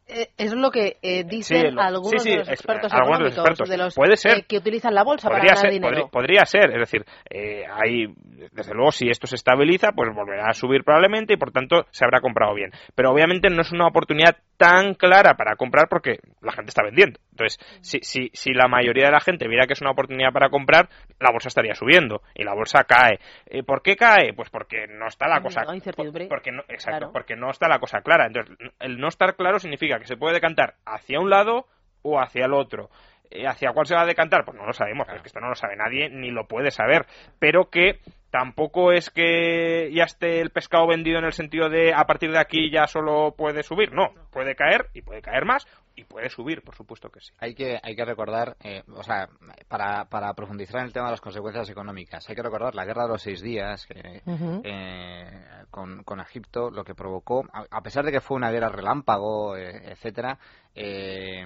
eh, 0.10 0.30
es 0.38 0.54
lo 0.54 0.72
que 0.72 0.96
eh, 1.02 1.26
dicen 1.26 1.62
Sí, 1.68 1.72
lo- 1.72 1.82
algunos 1.82 2.12
sí, 2.24 2.30
sí, 2.30 2.30
de 2.32 2.38
los 2.38 2.48
es- 2.48 2.54
expertos 2.54 2.94
los 2.94 3.02
económicos, 3.02 3.34
expertos. 3.38 3.70
de 3.70 3.78
los 3.78 3.94
Puede 3.96 4.16
ser. 4.16 4.38
eh, 4.38 4.46
que 4.48 4.58
utilizan 4.58 4.94
la 4.96 5.04
bolsa 5.04 5.28
para 5.28 5.40
Podría 5.42 5.56
ganar 5.56 5.62
ser, 5.64 5.72
dinero. 5.72 6.10
podría, 6.10 6.12
podría 6.12 6.46
ser, 6.46 6.72
es 6.72 6.80
decir, 6.80 7.04
eh, 7.30 7.64
hay, 7.70 8.06
desde 8.54 8.74
luego, 8.74 8.92
si 8.94 9.10
esto 9.10 9.28
se 9.28 9.36
estabiliza, 9.36 9.92
pues 9.92 10.10
volverá 10.16 10.46
a 10.50 10.54
subir 10.54 10.84
probablemente 10.86 11.34
y 11.34 11.38
por 11.38 11.52
tanto 11.52 11.86
se 11.92 12.06
habrá 12.06 12.22
comprado 12.22 12.54
bien. 12.56 12.72
Pero 12.96 13.12
obviamente 13.12 13.50
no 13.50 13.62
es 13.62 13.72
una 13.74 13.88
oportunidad 13.88 14.38
tan 14.58 14.96
clara 14.96 15.36
para 15.36 15.56
comprar 15.56 15.88
porque 15.88 16.20
la 16.42 16.52
gente 16.52 16.70
está 16.70 16.84
vendiendo. 16.84 17.20
Entonces, 17.32 17.60
si, 17.82 18.00
si, 18.02 18.30
si 18.34 18.54
la 18.54 18.68
mayoría 18.68 19.06
de 19.06 19.12
la 19.12 19.20
gente 19.20 19.48
viera 19.48 19.68
que 19.68 19.74
es 19.74 19.82
una 19.82 19.92
oportunidad 19.92 20.32
para 20.34 20.50
comprar, 20.50 20.90
la 21.20 21.32
bolsa 21.32 21.48
estaría 21.48 21.76
subiendo 21.76 22.22
y 22.34 22.44
la 22.44 22.54
bolsa 22.56 22.84
cae. 22.86 23.20
Eh, 23.46 23.64
¿Por 23.64 23.82
qué 23.84 23.96
cae? 23.96 24.34
Pues 24.34 24.50
porque 24.50 24.88
no 24.88 25.08
está 25.08 25.28
la 25.28 25.40
Mm, 25.40 25.44
cosa 25.44 25.62
no, 25.64 25.74
incertidumbre. 25.76 26.26
por- 26.26 26.38
porque 26.38 26.52
no, 26.52 26.64
exacto, 26.68 26.98
Claro. 27.00 27.14
porque 27.14 27.36
no 27.36 27.52
está 27.52 27.68
la 27.68 27.80
cosa 27.80 28.02
clara. 28.02 28.26
Entonces, 28.26 28.58
el 28.80 28.98
no 28.98 29.08
estar 29.08 29.36
claro 29.36 29.60
significa 29.60 30.00
que 30.00 30.08
se 30.08 30.18
puede 30.18 30.34
decantar 30.34 30.74
hacia 30.86 31.20
un 31.20 31.30
lado 31.30 31.68
o 32.02 32.20
hacia 32.20 32.46
el 32.46 32.54
otro. 32.54 32.90
Eh, 33.30 33.48
¿Hacia 33.48 33.72
cuál 33.74 33.86
se 33.86 33.96
va 33.96 34.02
a 34.02 34.06
decantar? 34.06 34.46
Pues 34.46 34.58
no 34.58 34.66
lo 34.66 34.74
sabemos, 34.74 35.08
porque 35.08 35.28
esto 35.28 35.40
no 35.40 35.50
lo 35.50 35.56
sabe 35.56 35.76
nadie 35.76 36.10
ni 36.10 36.32
lo 36.32 36.48
puede 36.48 36.72
saber. 36.72 37.06
Pero 37.40 37.70
que 37.70 38.00
tampoco 38.30 38.92
es 38.92 39.10
que 39.10 39.92
ya 39.94 40.04
esté 40.04 40.42
el 40.42 40.52
pescado 40.52 40.88
vendido 40.88 41.20
en 41.20 41.26
el 41.26 41.34
sentido 41.34 41.70
de 41.70 41.94
a 41.94 42.06
partir 42.06 42.32
de 42.32 42.40
aquí 42.40 42.70
ya 42.72 42.88
solo 42.88 43.34
puede 43.38 43.64
subir. 43.64 43.94
No, 43.94 44.14
puede 44.32 44.56
caer 44.56 44.88
y 44.94 45.02
puede 45.02 45.22
caer 45.22 45.46
más 45.46 45.68
y 45.96 46.04
puede 46.04 46.30
subir, 46.30 46.62
por 46.62 46.76
supuesto 46.76 47.10
que 47.10 47.22
sí. 47.22 47.34
Hay 47.40 47.56
que, 47.56 47.80
hay 47.82 47.96
que 47.96 48.06
recordar, 48.06 48.56
eh, 48.64 48.84
o 48.94 49.04
sea, 49.04 49.28
para, 49.68 50.06
para 50.06 50.34
profundizar 50.34 50.80
en 50.80 50.88
el 50.88 50.94
tema 50.94 51.08
de 51.08 51.12
las 51.12 51.22
consecuencias 51.22 51.70
económicas, 51.70 52.28
hay 52.30 52.36
que 52.36 52.42
recordar 52.44 52.74
la 52.76 52.86
guerra 52.86 53.04
de 53.04 53.10
los 53.10 53.22
seis 53.22 53.42
días 53.42 53.86
que, 53.86 54.22
eh, 54.64 55.42
con, 55.70 56.04
con 56.04 56.20
Egipto, 56.20 56.70
lo 56.72 56.84
que 56.84 56.96
provocó, 56.96 57.44
a, 57.52 57.66
a 57.70 57.82
pesar 57.82 58.06
de 58.06 58.12
que 58.12 58.22
fue 58.22 58.38
una 58.38 58.52
guerra 58.52 58.70
relámpago, 58.70 59.56
eh, 59.58 59.92
etcétera, 59.92 60.38
eh, 60.76 61.44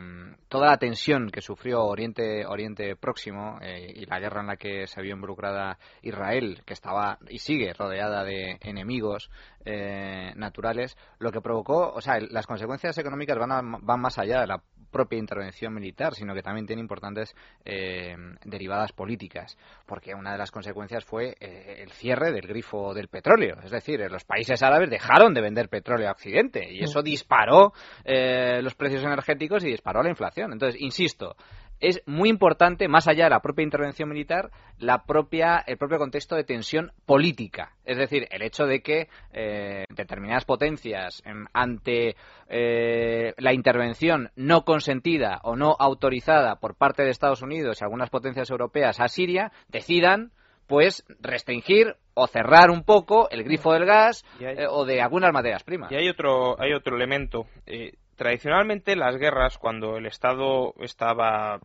toda 0.50 0.68
la 0.68 0.78
tensión 0.78 1.30
que 1.30 1.42
sufrió 1.42 1.84
Oriente, 1.86 2.46
Oriente 2.46 2.96
Próximo 2.96 3.58
eh, 3.62 3.92
y 3.96 4.06
la 4.06 4.20
guerra 4.20 4.42
en 4.42 4.48
la 4.48 4.58
que 4.58 4.88
se 4.88 5.01
vio 5.01 5.16
involucrada 5.16 5.78
Israel, 6.01 6.62
que 6.66 6.74
estaba 6.74 7.18
y 7.30 7.40
sigue 7.40 7.74
rodeada 7.74 8.24
de 8.24 8.58
enemigos 8.62 9.30
eh, 9.66 10.34
naturales, 10.36 10.98
lo 11.20 11.32
que 11.32 11.40
provocó, 11.42 11.92
o 11.94 12.01
sea, 12.01 12.20
las 12.20 12.46
consecuencias 12.46 12.98
económicas 12.98 13.38
van, 13.38 13.51
a- 13.51 13.62
van 13.82 14.01
más 14.01 14.18
allá 14.20 14.42
de 14.42 14.48
la 14.48 14.62
propia 14.91 15.17
intervención 15.17 15.74
militar, 15.74 16.13
sino 16.13 16.33
que 16.33 16.41
también 16.41 16.67
tiene 16.67 16.81
importantes 16.81 17.36
eh, 17.65 18.15
derivadas 18.45 18.91
políticas, 18.91 19.57
porque 19.86 20.13
una 20.13 20.33
de 20.33 20.38
las 20.38 20.51
consecuencias 20.51 21.05
fue 21.05 21.36
eh, 21.39 21.81
el 21.81 21.91
cierre 21.91 22.31
del 22.31 22.48
grifo 22.48 22.93
del 22.93 23.07
petróleo, 23.07 23.57
es 23.63 23.71
decir, 23.71 24.01
eh, 24.01 24.10
los 24.10 24.24
países 24.25 24.62
árabes 24.62 24.89
dejaron 24.89 25.33
de 25.33 25.41
vender 25.41 25.69
petróleo 25.69 26.10
a 26.10 26.12
Occidente 26.12 26.71
y 26.71 26.83
eso 26.83 27.01
disparó 27.01 27.74
eh, 28.03 28.62
los 28.62 28.75
precios 28.75 29.03
energéticos 29.03 29.63
y 29.63 29.69
disparó 29.69 30.03
la 30.03 30.10
inflación. 30.10 30.51
Entonces, 30.53 30.79
insisto, 30.81 31.36
es 31.82 32.02
muy 32.06 32.30
importante, 32.30 32.88
más 32.88 33.08
allá 33.08 33.26
de 33.26 33.32
la 33.32 33.42
propia 33.42 33.64
intervención 33.64 34.08
militar, 34.08 34.52
la 34.78 35.04
propia, 35.04 35.58
el 35.68 35.78
propio 35.78 35.98
contexto 35.98 36.36
de 36.36 36.44
tensión 36.44 36.92
política. 37.06 37.74
Es 37.86 37.98
decir, 37.98 38.28
el 38.32 38.42
hecho 38.44 38.66
de 38.66 38.82
que 38.82 39.10
eh, 39.34 39.86
determinadas 39.90 40.46
potencias, 40.46 41.22
em, 41.26 41.46
ante 41.54 42.16
eh, 42.48 43.34
la 43.38 43.54
intervención 43.54 44.30
no 44.36 44.64
consentida 44.64 45.40
o 45.44 45.56
no 45.56 45.76
autorizada 45.80 46.56
por 46.58 46.76
parte 46.76 47.04
de 47.04 47.10
Estados 47.10 47.42
Unidos 47.42 47.82
y 47.82 47.84
algunas 47.84 48.10
potencias 48.10 48.50
europeas 48.50 49.00
a 49.00 49.08
Siria, 49.08 49.52
decidan 49.70 50.32
pues 50.68 51.04
restringir 51.20 51.96
o 52.14 52.28
cerrar 52.28 52.70
un 52.70 52.84
poco 52.84 53.30
el 53.30 53.44
grifo 53.44 53.74
del 53.74 53.86
gas 53.86 54.24
hay- 54.40 54.46
eh, 54.64 54.68
o 54.70 54.86
de 54.86 55.02
algunas 55.02 55.34
materias 55.34 55.64
primas. 55.64 55.92
Y 55.92 55.96
hay 55.96 56.08
otro, 56.08 56.60
hay 56.62 56.74
otro 56.74 56.96
elemento. 56.96 57.46
Eh, 57.66 57.94
tradicionalmente 58.16 58.96
las 58.96 59.18
guerras, 59.18 59.58
cuando 59.58 59.98
el 59.98 60.06
Estado 60.06 60.74
estaba 60.80 61.60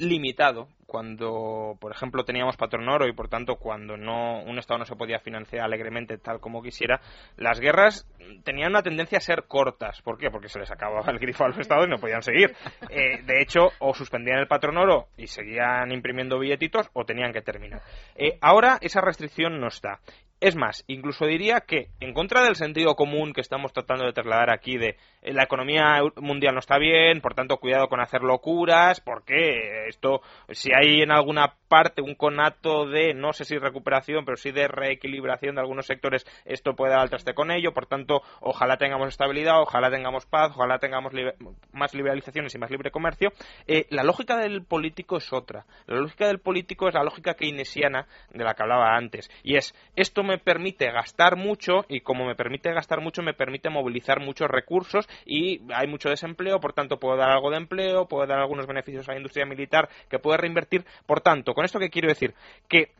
limitado, 0.00 0.68
cuando, 0.86 1.76
por 1.80 1.92
ejemplo, 1.92 2.24
teníamos 2.24 2.56
patrón 2.56 2.88
oro 2.88 3.06
y, 3.06 3.12
por 3.12 3.28
tanto, 3.28 3.56
cuando 3.56 3.96
no 3.96 4.42
un 4.42 4.58
Estado 4.58 4.78
no 4.78 4.84
se 4.84 4.96
podía 4.96 5.20
financiar 5.20 5.64
alegremente 5.64 6.18
tal 6.18 6.40
como 6.40 6.62
quisiera, 6.62 7.00
las 7.36 7.60
guerras 7.60 8.08
tenían 8.42 8.70
una 8.70 8.82
tendencia 8.82 9.18
a 9.18 9.20
ser 9.20 9.44
cortas. 9.46 10.02
¿Por 10.02 10.18
qué? 10.18 10.30
Porque 10.30 10.48
se 10.48 10.58
les 10.58 10.70
acababa 10.70 11.12
el 11.12 11.20
grifo 11.20 11.44
a 11.44 11.48
los 11.48 11.58
Estados 11.58 11.86
y 11.86 11.90
no 11.90 11.98
podían 11.98 12.22
seguir. 12.22 12.56
Eh, 12.90 13.22
de 13.22 13.40
hecho, 13.40 13.68
o 13.78 13.94
suspendían 13.94 14.40
el 14.40 14.48
patrón 14.48 14.78
oro 14.78 15.08
y 15.16 15.28
seguían 15.28 15.92
imprimiendo 15.92 16.40
billetitos 16.40 16.90
o 16.92 17.04
tenían 17.04 17.32
que 17.32 17.42
terminar. 17.42 17.82
Eh, 18.16 18.38
ahora 18.40 18.78
esa 18.80 19.00
restricción 19.00 19.60
no 19.60 19.68
está. 19.68 20.00
Es 20.40 20.56
más, 20.56 20.84
incluso 20.86 21.26
diría 21.26 21.60
que, 21.60 21.90
en 22.00 22.14
contra 22.14 22.42
del 22.42 22.56
sentido 22.56 22.94
común 22.94 23.34
que 23.34 23.42
estamos 23.42 23.74
tratando 23.74 24.06
de 24.06 24.14
trasladar 24.14 24.50
aquí 24.50 24.78
de 24.78 24.96
la 25.22 25.42
economía 25.42 26.00
mundial 26.16 26.54
no 26.54 26.60
está 26.60 26.78
bien, 26.78 27.20
por 27.20 27.34
tanto, 27.34 27.58
cuidado 27.58 27.88
con 27.88 28.00
hacer 28.00 28.22
locuras, 28.22 29.00
porque 29.00 29.86
esto, 29.88 30.22
si 30.50 30.70
hay 30.72 31.02
en 31.02 31.12
alguna 31.12 31.54
parte 31.68 32.02
un 32.02 32.14
conato 32.14 32.86
de, 32.86 33.14
no 33.14 33.32
sé 33.32 33.44
si 33.44 33.58
recuperación, 33.58 34.24
pero 34.24 34.36
sí 34.36 34.50
de 34.50 34.66
reequilibración 34.68 35.54
de 35.54 35.60
algunos 35.60 35.86
sectores, 35.86 36.26
esto 36.44 36.74
puede 36.74 36.92
dar 36.92 37.00
al 37.00 37.10
traste 37.10 37.34
con 37.34 37.50
ello, 37.50 37.72
por 37.72 37.86
tanto, 37.86 38.22
ojalá 38.40 38.76
tengamos 38.76 39.08
estabilidad, 39.08 39.60
ojalá 39.60 39.90
tengamos 39.90 40.26
paz, 40.26 40.52
ojalá 40.54 40.78
tengamos 40.78 41.12
libe- 41.12 41.34
más 41.72 41.94
liberalizaciones 41.94 42.54
y 42.54 42.58
más 42.58 42.70
libre 42.70 42.90
comercio. 42.90 43.30
Eh, 43.66 43.86
la 43.90 44.02
lógica 44.02 44.36
del 44.36 44.64
político 44.64 45.18
es 45.18 45.32
otra. 45.32 45.66
La 45.86 46.00
lógica 46.00 46.26
del 46.26 46.38
político 46.40 46.88
es 46.88 46.94
la 46.94 47.04
lógica 47.04 47.34
keynesiana 47.34 48.06
de 48.30 48.44
la 48.44 48.54
que 48.54 48.62
hablaba 48.62 48.96
antes. 48.96 49.30
Y 49.42 49.56
es, 49.56 49.74
esto 49.96 50.22
me 50.22 50.38
permite 50.38 50.90
gastar 50.90 51.36
mucho 51.36 51.84
y 51.88 52.00
como 52.00 52.26
me 52.26 52.34
permite 52.34 52.72
gastar 52.72 53.00
mucho, 53.00 53.22
me 53.22 53.34
permite 53.34 53.70
movilizar 53.70 54.20
muchos 54.20 54.48
recursos 54.48 55.08
y 55.24 55.60
hay 55.72 55.86
mucho 55.86 56.08
desempleo, 56.08 56.60
por 56.60 56.72
tanto 56.72 56.98
puedo 56.98 57.16
dar 57.16 57.30
algo 57.30 57.50
de 57.50 57.56
empleo, 57.56 58.06
puedo 58.06 58.26
dar 58.26 58.38
algunos 58.38 58.66
beneficios 58.66 59.08
a 59.08 59.12
la 59.12 59.18
industria 59.18 59.46
militar 59.46 59.88
que 60.08 60.18
puede 60.18 60.38
reinvertir. 60.38 60.84
Por 61.06 61.20
tanto, 61.20 61.54
con 61.54 61.64
esto 61.64 61.78
que 61.78 61.90
quiero 61.90 62.08
decir, 62.08 62.34
que 62.68 62.92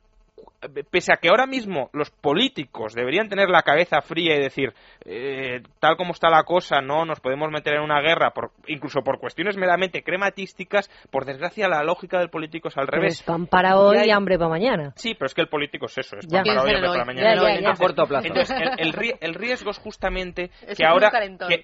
pese 0.91 1.13
a 1.13 1.17
que 1.17 1.29
ahora 1.29 1.47
mismo 1.47 1.89
los 1.93 2.11
políticos 2.11 2.95
deberían 2.95 3.29
tener 3.29 3.49
la 3.49 3.63
cabeza 3.63 4.01
fría 4.03 4.37
y 4.37 4.43
decir, 4.43 4.73
eh, 5.05 5.63
tal 5.79 5.97
como 5.97 6.13
está 6.13 6.29
la 6.29 6.43
cosa, 6.45 6.81
no 6.81 7.05
nos 7.05 7.21
podemos 7.21 7.51
meter 7.51 7.75
en 7.75 7.81
una 7.83 8.01
guerra, 8.01 8.33
por, 8.33 8.51
incluso 8.67 9.01
por 9.03 9.19
cuestiones 9.19 9.57
meramente 9.57 10.03
crematísticas, 10.03 10.91
por 11.11 11.25
desgracia 11.25 11.69
la 11.69 11.83
lógica 11.83 12.19
del 12.19 12.29
político 12.31 12.69
es 12.69 12.77
al 12.77 12.87
Pero 12.87 13.01
revés. 13.03 13.15
es 13.21 13.23
pan 13.23 13.47
para 13.47 13.79
hoy 13.79 13.97
Y 13.97 14.01
hay- 14.01 14.09
y 14.09 14.11
hambre 14.11 14.37
para 14.39 14.51
mañana. 14.51 14.93
Sí, 14.97 15.15
pero 15.15 15.27
es 15.27 15.35
que 15.35 15.41
el 15.41 15.49
político 15.49 15.87
es 15.87 15.97
eso, 15.99 16.17
es 16.19 16.27
Ya. 16.27 16.43
pan 16.43 16.45
para 16.47 16.61
hoy, 16.63 16.71
Quiere 16.71 16.77
hambre 16.87 16.91
para 16.93 17.05
mañana. 17.07 17.35
Ya, 17.35 17.35
ya, 17.35 17.43
ya. 17.43 17.55
Entonces, 17.59 17.81
A 17.81 17.85
corto 17.87 18.07
plazo. 18.07 18.27
entonces, 18.27 18.57
el, 18.61 18.89
el 18.95 19.15
el 19.21 19.35
riesgo 19.35 19.71
es 19.71 19.79
justamente 19.79 20.51
Es 20.67 20.77
que 20.77 20.85
ahora, 20.85 21.11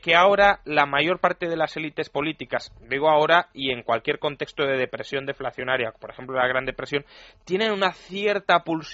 que 0.03 0.15
ahora 0.15 0.61
la 0.65 0.87
mayor 0.87 1.21
parte 1.21 1.49
de 1.49 1.57
las 1.57 1.77
élites 1.77 2.09
políticas, 2.09 2.73
digo 2.89 3.11
ahora 3.11 3.49
y 3.53 3.73
en 3.73 3.83
cualquier 3.83 4.19
contexto 4.19 4.65
de 4.65 4.79
depresión 4.79 5.27
deflacionaria, 5.27 5.93
por 6.01 6.11
ejemplo 6.11 6.37
la 6.37 6.47
Gran 6.49 6.65
Depresión, 6.65 7.05
tienen 7.45 7.73
una 7.73 7.93
cierta 7.93 8.61
pulsión 8.65 8.86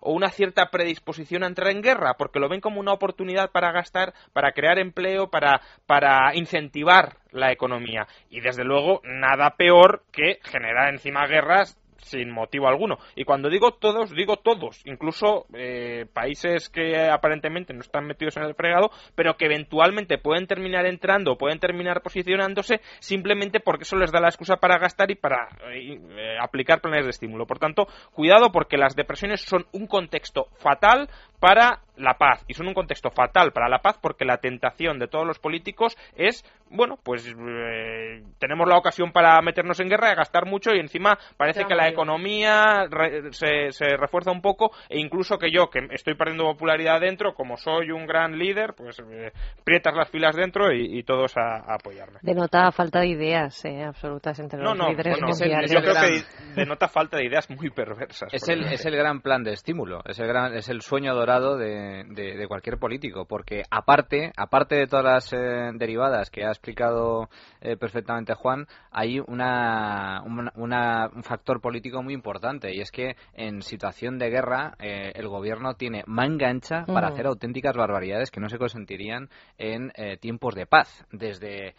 o 0.00 0.12
una 0.12 0.30
cierta 0.30 0.70
predisposición 0.70 1.42
a 1.42 1.46
entrar 1.46 1.70
en 1.70 1.82
guerra, 1.82 2.14
porque 2.18 2.40
lo 2.40 2.48
ven 2.48 2.60
como 2.60 2.80
una 2.80 2.92
oportunidad 2.92 3.50
para 3.50 3.72
gastar, 3.72 4.12
para 4.32 4.52
crear 4.52 4.78
empleo, 4.78 5.30
para, 5.30 5.60
para 5.86 6.34
incentivar 6.34 7.16
la 7.30 7.52
economía. 7.52 8.06
Y 8.28 8.40
desde 8.40 8.64
luego, 8.64 9.00
nada 9.04 9.56
peor 9.56 10.02
que 10.12 10.38
generar 10.44 10.90
encima 10.90 11.26
guerras 11.26 11.76
sin 12.02 12.30
motivo 12.30 12.68
alguno. 12.68 12.98
Y 13.14 13.24
cuando 13.24 13.48
digo 13.48 13.72
todos, 13.72 14.10
digo 14.10 14.36
todos, 14.36 14.80
incluso 14.84 15.46
eh, 15.54 16.06
países 16.12 16.68
que 16.68 17.08
aparentemente 17.08 17.72
no 17.72 17.80
están 17.80 18.06
metidos 18.06 18.36
en 18.36 18.44
el 18.44 18.54
fregado, 18.54 18.90
pero 19.14 19.36
que 19.36 19.46
eventualmente 19.46 20.18
pueden 20.18 20.46
terminar 20.46 20.86
entrando, 20.86 21.36
pueden 21.36 21.58
terminar 21.58 22.02
posicionándose 22.02 22.80
simplemente 22.98 23.60
porque 23.60 23.82
eso 23.82 23.96
les 23.96 24.12
da 24.12 24.20
la 24.20 24.28
excusa 24.28 24.56
para 24.56 24.78
gastar 24.78 25.10
y 25.10 25.14
para 25.14 25.48
eh, 25.72 25.98
eh, 26.10 26.36
aplicar 26.40 26.80
planes 26.80 27.04
de 27.04 27.10
estímulo. 27.10 27.46
Por 27.46 27.58
tanto, 27.58 27.86
cuidado 28.12 28.52
porque 28.52 28.76
las 28.76 28.96
depresiones 28.96 29.42
son 29.42 29.66
un 29.72 29.86
contexto 29.86 30.46
fatal 30.58 31.08
para 31.40 31.80
la 32.00 32.14
paz. 32.14 32.44
Y 32.48 32.54
son 32.54 32.66
un 32.68 32.74
contexto 32.74 33.10
fatal 33.10 33.52
para 33.52 33.68
la 33.68 33.78
paz 33.80 33.98
porque 34.00 34.24
la 34.24 34.38
tentación 34.38 34.98
de 34.98 35.08
todos 35.08 35.26
los 35.26 35.38
políticos 35.38 35.96
es 36.16 36.44
bueno 36.72 36.98
pues 37.02 37.26
eh, 37.26 38.22
tenemos 38.38 38.68
la 38.68 38.76
ocasión 38.78 39.10
para 39.12 39.40
meternos 39.42 39.80
en 39.80 39.88
guerra 39.88 40.12
y 40.12 40.14
gastar 40.16 40.46
mucho 40.46 40.72
y 40.72 40.78
encima 40.78 41.18
parece 41.36 41.64
que 41.64 41.74
la 41.74 41.88
economía 41.88 42.86
re- 42.88 43.32
se, 43.32 43.72
se 43.72 43.96
refuerza 43.96 44.30
un 44.30 44.40
poco 44.40 44.70
e 44.88 44.98
incluso 45.00 45.36
que 45.38 45.50
yo 45.50 45.68
que 45.68 45.80
estoy 45.90 46.14
perdiendo 46.14 46.44
popularidad 46.44 47.00
dentro 47.00 47.34
como 47.34 47.56
soy 47.56 47.90
un 47.90 48.06
gran 48.06 48.38
líder 48.38 48.74
pues 48.76 48.98
eh, 49.10 49.32
prietas 49.64 49.94
las 49.96 50.08
filas 50.10 50.36
dentro 50.36 50.72
y, 50.72 50.98
y 50.98 51.02
todos 51.02 51.36
a, 51.36 51.56
a 51.56 51.74
apoyarme. 51.74 52.20
Denota 52.22 52.70
falta 52.70 53.00
de 53.00 53.08
ideas 53.08 53.64
eh, 53.64 53.82
absolutas 53.82 54.38
entre 54.38 54.58
no 54.60 54.70
los 54.74 54.78
no 54.78 54.90
líderes 54.90 55.14
bueno, 55.18 55.28
es 55.32 55.40
el- 55.40 55.48
mundiales. 55.48 55.70
es 55.72 55.76
yo 55.76 55.82
creo 55.82 55.94
gran- 55.94 56.10
que 56.54 56.54
denota 56.60 56.88
falta 56.88 57.16
de 57.16 57.24
ideas 57.26 57.50
muy 57.50 57.70
perversas 57.70 58.32
Es 58.32 58.48
el, 58.48 58.64
es 58.66 58.84
el 58.86 58.94
gran 58.96 59.20
plan 59.22 59.42
de 59.42 59.52
estímulo, 59.54 60.02
es 60.06 60.18
el, 60.20 60.28
gran, 60.28 60.54
es 60.54 60.68
el 60.68 60.82
sueño 60.82 61.14
dorado 61.14 61.56
de, 61.56 61.89
de, 62.08 62.36
de, 62.36 62.48
cualquier 62.48 62.78
político, 62.78 63.24
porque 63.24 63.62
aparte, 63.70 64.32
aparte 64.36 64.76
de 64.76 64.86
todas 64.86 65.04
las 65.04 65.32
eh, 65.32 65.70
derivadas 65.74 66.30
que 66.30 66.44
ha 66.44 66.48
explicado 66.48 67.28
eh, 67.60 67.76
perfectamente 67.76 68.34
Juan, 68.34 68.66
hay 68.90 69.20
una, 69.20 70.22
un 70.24 71.22
factor 71.22 71.60
político 71.60 72.02
muy 72.02 72.14
importante 72.14 72.74
y 72.74 72.80
es 72.80 72.90
que 72.90 73.16
en 73.34 73.62
situación 73.62 74.18
de 74.18 74.30
guerra 74.30 74.74
eh, 74.78 75.12
el 75.14 75.28
gobierno 75.28 75.74
tiene 75.74 76.02
manga 76.06 76.48
ancha 76.48 76.84
para 76.86 77.08
hacer 77.08 77.26
auténticas 77.26 77.76
barbaridades 77.76 78.30
que 78.30 78.40
no 78.40 78.48
se 78.48 78.58
consentirían 78.58 79.28
en 79.58 79.92
tiempos 80.20 80.54
de 80.54 80.66
paz, 80.66 81.04
desde 81.12 81.74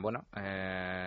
bueno, 0.00 0.24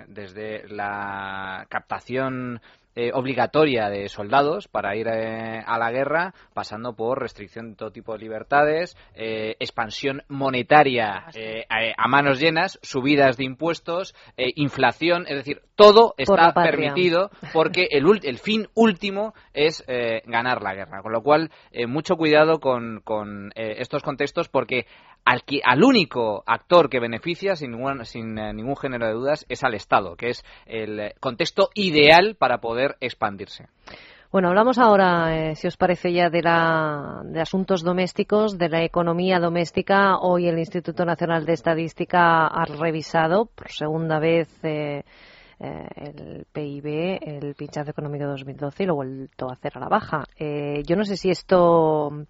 desde 0.07 0.67
la 0.67 1.65
captación 1.69 2.61
eh, 2.95 3.11
obligatoria 3.11 3.89
de 3.89 4.07
soldados 4.07 4.67
para 4.67 4.95
ir 4.95 5.07
eh, 5.07 5.63
a 5.65 5.79
la 5.79 5.91
guerra, 5.91 6.35
pasando 6.53 6.95
por 6.95 7.19
restricción 7.19 7.71
de 7.71 7.75
todo 7.75 7.91
tipo 7.91 8.13
de 8.13 8.19
libertades, 8.19 8.95
eh, 9.15 9.55
expansión 9.59 10.21
monetaria 10.27 11.25
a, 11.97 12.07
manos 12.07 12.39
llenas, 12.39 12.77
subidas 12.83 13.37
de 13.37 13.45
impuestos, 13.45 14.13
inflación, 14.37 15.25
es 15.27 15.37
decir, 15.37 15.61
todo 15.75 16.13
está 16.17 16.53
permitido 16.53 17.31
porque 17.51 17.87
el, 17.89 18.05
el, 18.21 18.37
fin 18.37 18.67
último 18.75 19.33
es 19.53 19.83
ganar 20.25 20.61
la 20.61 20.75
guerra. 20.75 21.01
Con 21.01 21.13
lo 21.13 21.23
cual, 21.23 21.49
mucho 21.87 22.15
cuidado 22.15 22.59
con, 22.59 23.01
con 23.03 23.51
estos 23.55 24.03
contextos 24.03 24.49
porque 24.49 24.85
al, 25.25 25.43
al 25.63 25.83
único 25.83 26.43
actor 26.45 26.89
que 26.89 26.99
beneficia, 26.99 27.55
sin, 27.55 27.71
ningún, 27.71 28.05
sin 28.05 28.37
eh, 28.37 28.53
ningún 28.53 28.75
género 28.75 29.07
de 29.07 29.13
dudas, 29.13 29.45
es 29.49 29.63
al 29.63 29.73
Estado, 29.73 30.15
que 30.15 30.29
es 30.29 30.43
el 30.65 31.13
contexto 31.19 31.69
ideal 31.75 32.35
para 32.37 32.59
poder 32.59 32.97
expandirse. 32.99 33.67
Bueno, 34.31 34.49
hablamos 34.49 34.79
ahora, 34.79 35.37
eh, 35.37 35.55
si 35.55 35.67
os 35.67 35.77
parece, 35.77 36.11
ya 36.11 36.31
de, 36.31 36.41
la, 36.41 37.21
de 37.23 37.39
asuntos 37.39 37.83
domésticos, 37.83 38.57
de 38.57 38.67
la 38.67 38.83
economía 38.83 39.39
doméstica. 39.39 40.17
Hoy 40.17 40.47
el 40.47 40.57
Instituto 40.57 41.05
Nacional 41.05 41.45
de 41.45 41.53
Estadística 41.53 42.47
ha 42.47 42.65
revisado 42.65 43.45
por 43.45 43.71
segunda 43.71 44.17
vez 44.17 44.49
eh, 44.63 45.03
el 45.59 46.47
PIB, 46.51 47.19
el 47.21 47.53
pinchazo 47.53 47.91
económico 47.91 48.25
de 48.25 48.31
2012, 48.31 48.83
y 48.83 48.85
lo 48.87 48.93
ha 48.93 48.95
vuelto 48.95 49.49
a 49.49 49.53
hacer 49.53 49.73
a 49.75 49.81
la 49.81 49.87
baja. 49.87 50.23
yo 50.37 50.95
no 50.95 51.05
sé 51.05 51.15
si 51.15 51.29
esto 51.29 52.25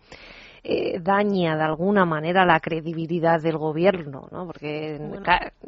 eh, 0.65 1.00
daña 1.01 1.58
de 1.58 1.63
alguna 1.63 2.05
manera 2.05 2.46
la 2.46 2.60
credibilidad 2.62 3.41
del 3.41 3.58
gobierno, 3.58 4.29
¿no? 4.32 4.46
Porque 4.46 4.98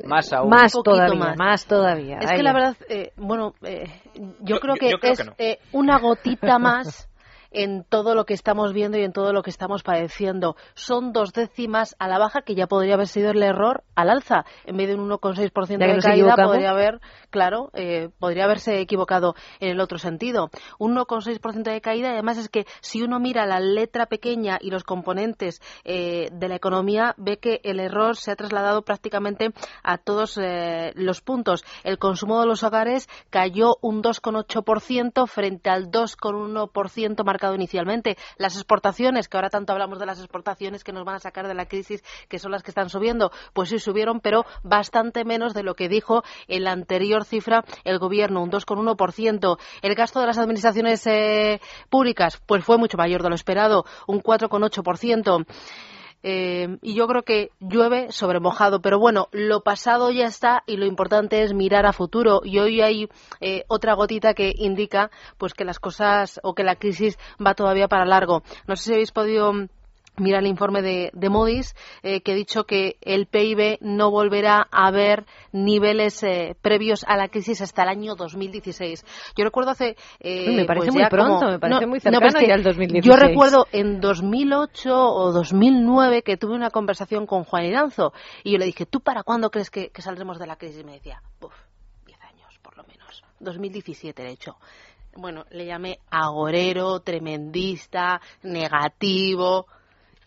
más, 0.06 0.32
aún. 0.32 0.50
más 0.50 0.72
todavía, 0.72 1.36
más. 1.36 1.66
todavía. 1.66 2.20
Es 2.20 2.32
que 2.32 2.44
la 2.44 2.54
verdad, 2.54 2.78
eh, 2.88 3.12
bueno, 3.18 3.54
eh, 3.64 3.90
yo, 4.40 4.60
creo 4.60 4.76
que 4.76 4.94
es 5.02 5.60
una 5.74 6.00
gotita 6.00 6.60
más 6.60 7.10
en 7.56 7.86
todo 7.86 8.16
lo 8.16 8.26
que 8.26 8.34
estamos 8.34 8.74
viendo 8.74 8.98
y 8.98 9.04
en 9.04 9.14
todo 9.14 9.32
lo 9.32 9.42
que 9.42 9.50
estamos 9.50 9.82
padeciendo. 9.82 10.58
Son 10.74 11.14
dos 11.14 11.32
décimas 11.32 11.96
a 12.00 12.08
la 12.08 12.20
baja 12.20 12.42
que 12.42 12.54
ya 12.54 12.68
podría 12.68 12.96
haber 12.96 13.08
sido 13.08 13.32
el 13.32 13.42
error 13.42 13.84
al 13.96 14.10
alza. 14.10 14.46
En 14.66 14.76
vez 14.76 14.90
de 14.90 14.96
un 14.96 15.10
1,6% 15.10 15.78
de 15.78 16.02
caída, 16.02 16.36
podría 16.36 16.72
haber, 16.72 17.00
claro, 17.30 17.72
eh, 17.74 18.10
podría 18.20 18.44
haberse 18.44 18.80
equivocado 18.82 19.36
en 19.62 19.70
el 19.70 19.80
otro 19.80 19.98
sentido. 19.98 20.50
Un 20.80 20.96
1,6% 20.96 21.64
de 21.64 21.82
caída, 21.82 22.12
además 22.12 22.38
es 22.38 22.50
que 22.50 22.66
si 22.82 23.02
uno 23.02 23.20
mira 23.20 23.46
la 23.46 23.62
letra 23.62 24.08
pequeña 24.08 24.58
y 24.60 24.70
los 24.70 24.84
componentes 24.84 25.62
eh, 25.86 26.30
de 26.34 26.50
la 26.50 26.56
economía, 26.56 27.16
ve 27.18 27.38
que 27.38 27.62
el 27.64 27.80
error 27.80 28.18
se 28.18 28.32
ha 28.32 28.36
trasladado 28.36 28.82
prácticamente 28.82 29.54
a 29.82 29.98
todos 29.98 30.38
eh, 30.42 30.92
los 30.96 31.22
puntos. 31.22 31.64
El 31.84 32.00
consumo 32.00 32.42
de 32.42 32.48
los 32.48 32.64
hogares 32.64 33.08
cayó 33.30 33.78
un 33.82 34.04
2,8% 34.04 35.28
frente 35.28 35.70
al 35.70 35.90
2,1% 35.90 37.24
marcado 37.24 37.45
inicialmente. 37.54 38.18
Las 38.38 38.56
exportaciones, 38.56 39.28
que 39.28 39.38
ahora 39.38 39.50
tanto 39.50 39.74
hablamos 39.74 40.00
de 40.00 40.06
las 40.06 40.20
exportaciones 40.20 40.84
que 40.84 40.94
nos 40.94 41.06
van 41.06 41.16
a 41.16 41.20
sacar 41.20 41.48
de 41.48 41.54
la 41.54 41.68
crisis, 41.68 42.04
que 42.30 42.40
son 42.40 42.52
las 42.52 42.64
que 42.64 42.72
están 42.72 42.90
subiendo, 42.90 43.32
pues 43.54 43.70
sí 43.70 43.80
subieron, 43.80 44.20
pero 44.20 44.46
bastante 44.64 45.26
menos 45.26 45.54
de 45.54 45.64
lo 45.64 45.76
que 45.76 45.90
dijo 45.90 46.24
en 46.48 46.64
la 46.64 46.72
anterior 46.72 47.26
cifra 47.26 47.64
el 47.84 48.00
gobierno, 48.00 48.42
un 48.42 48.52
2,1%. 48.52 49.58
El 49.82 49.96
gasto 49.96 50.20
de 50.20 50.28
las 50.28 50.38
administraciones 50.38 51.06
eh, 51.08 51.60
públicas, 51.90 52.42
pues 52.46 52.64
fue 52.64 52.78
mucho 52.78 52.98
mayor 52.98 53.22
de 53.22 53.30
lo 53.30 53.36
esperado, 53.36 53.86
un 54.08 54.22
4,8%. 54.22 55.46
Eh, 56.28 56.80
y 56.82 56.96
yo 56.96 57.08
creo 57.08 57.22
que 57.22 57.52
llueve 57.60 58.12
sobre 58.12 58.40
mojado. 58.40 58.82
Pero 58.82 58.98
bueno, 58.98 59.28
lo 59.32 59.62
pasado 59.62 60.10
ya 60.10 60.26
está 60.26 60.64
y 60.66 60.78
lo 60.78 60.88
importante 60.88 61.44
es 61.44 61.54
mirar 61.54 61.86
a 61.86 61.94
futuro. 61.94 62.42
Y 62.44 62.58
hoy 62.58 62.82
hay 62.82 63.08
eh, 63.42 63.64
otra 63.68 63.94
gotita 63.94 64.34
que 64.34 64.52
indica 64.58 65.12
pues 65.38 65.54
que 65.54 65.66
las 65.66 65.78
cosas 65.78 66.40
o 66.42 66.56
que 66.56 66.64
la 66.64 66.78
crisis 66.78 67.20
va 67.46 67.54
todavía 67.54 67.88
para 67.88 68.06
largo. 68.06 68.42
No 68.68 68.76
sé 68.76 68.84
si 68.86 68.94
habéis 68.94 69.12
podido 69.12 69.54
Mira 70.18 70.40
el 70.40 70.48
informe 70.48 70.82
de, 70.82 71.10
de 71.14 71.30
Moody's 71.30 71.76
eh, 72.02 72.22
que 72.22 72.32
ha 72.32 72.36
dicho 72.36 72.64
que 72.66 72.98
el 73.02 73.28
PIB 73.28 73.80
no 73.82 74.12
volverá 74.12 74.68
a 74.72 74.90
ver 74.92 75.26
niveles 75.52 76.24
eh, 76.24 76.56
previos 76.62 77.04
a 77.08 77.18
la 77.18 77.28
crisis 77.28 77.62
hasta 77.62 77.84
el 77.84 77.90
año 77.90 78.16
2016. 78.16 79.06
Yo 79.36 79.44
recuerdo 79.44 79.72
hace... 79.72 79.98
Eh, 80.20 80.56
me 80.56 80.66
parece 80.66 80.88
pues 80.88 80.96
muy 80.96 81.10
pronto, 81.10 81.48
me 81.48 81.60
parece 81.60 81.86
muy 81.86 82.00
cercano 82.00 82.28
no, 82.28 82.42
ya 82.42 82.58
2016. 82.58 83.04
Yo 83.04 83.16
recuerdo 83.16 83.68
en 83.72 84.00
2008 84.00 84.94
o 84.94 85.32
2009 85.32 86.22
que 86.22 86.38
tuve 86.38 86.56
una 86.56 86.70
conversación 86.70 87.26
con 87.26 87.44
Juan 87.44 87.66
Iranzo 87.66 88.14
y 88.44 88.54
yo 88.54 88.58
le 88.58 88.66
dije, 88.66 88.86
¿tú 88.86 89.02
para 89.02 89.24
cuándo 89.24 89.50
crees 89.50 89.70
que, 89.70 89.90
que 89.90 90.02
saldremos 90.02 90.40
de 90.40 90.48
la 90.48 90.56
crisis? 90.56 90.82
Y 90.82 90.84
me 90.86 90.94
decía, 90.94 91.22
uff, 91.42 91.54
10 92.06 92.22
años 92.22 92.60
por 92.62 92.78
lo 92.78 92.84
menos. 92.84 93.24
2017, 93.40 94.24
de 94.24 94.30
hecho 94.30 94.58
bueno, 95.18 95.46
le 95.52 95.66
llamé 95.66 96.00
agorero, 96.10 97.00
tremendista, 97.00 98.22
negativo. 98.44 99.68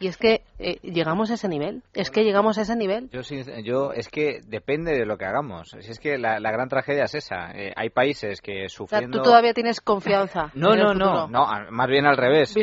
Y 0.00 0.06
es 0.06 0.16
que 0.16 0.42
eh, 0.58 0.78
llegamos 0.82 1.30
a 1.30 1.34
ese 1.34 1.48
nivel. 1.48 1.82
Es 1.94 2.10
que 2.10 2.24
llegamos 2.24 2.58
a 2.58 2.62
ese 2.62 2.76
nivel. 2.76 3.08
Yo, 3.10 3.20
yo 3.62 3.92
es 3.92 4.08
que 4.08 4.40
depende 4.46 4.92
de 4.92 5.06
lo 5.06 5.16
que 5.16 5.24
hagamos. 5.24 5.70
Si 5.80 5.90
es 5.90 5.98
que 5.98 6.18
la, 6.18 6.38
gran 6.38 6.68
tragedia 6.68 7.04
es 7.04 7.14
esa. 7.14 7.50
Eh, 7.52 7.72
hay 7.76 7.90
países 7.90 8.40
que 8.40 8.68
sufriendo. 8.68 9.18
tú 9.18 9.24
todavía 9.24 9.54
tienes 9.54 9.80
confianza. 9.80 10.50
no, 10.54 10.74
no, 10.74 10.94
no, 10.94 11.28
no. 11.28 11.46
Más 11.70 11.88
bien 11.88 12.06
al 12.06 12.16
revés. 12.16 12.54